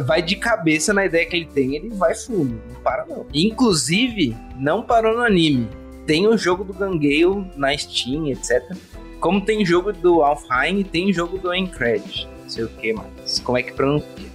[0.05, 1.75] vai de cabeça na ideia que ele tem.
[1.75, 3.25] Ele vai fundo, não para não.
[3.33, 5.67] Inclusive, não parou no anime.
[6.05, 8.77] Tem o jogo do Gangale na Steam, etc
[9.23, 12.27] como tem jogo do Alfheim, tem jogo do Encred.
[12.43, 13.39] Não sei o que mais.
[13.39, 14.29] Como é que pronuncia?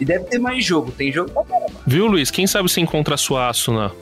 [0.00, 0.90] E deve ter mais jogo.
[0.90, 1.74] Tem jogo pra caramba.
[1.86, 2.30] Viu, Luiz?
[2.30, 3.92] Quem sabe você encontra sua Asuna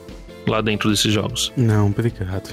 [0.47, 1.51] lá dentro desses jogos?
[1.57, 2.49] Não, obrigado.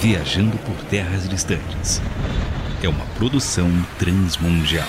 [0.00, 2.02] Viajando por terras distantes.
[2.82, 4.88] É uma produção transmundial.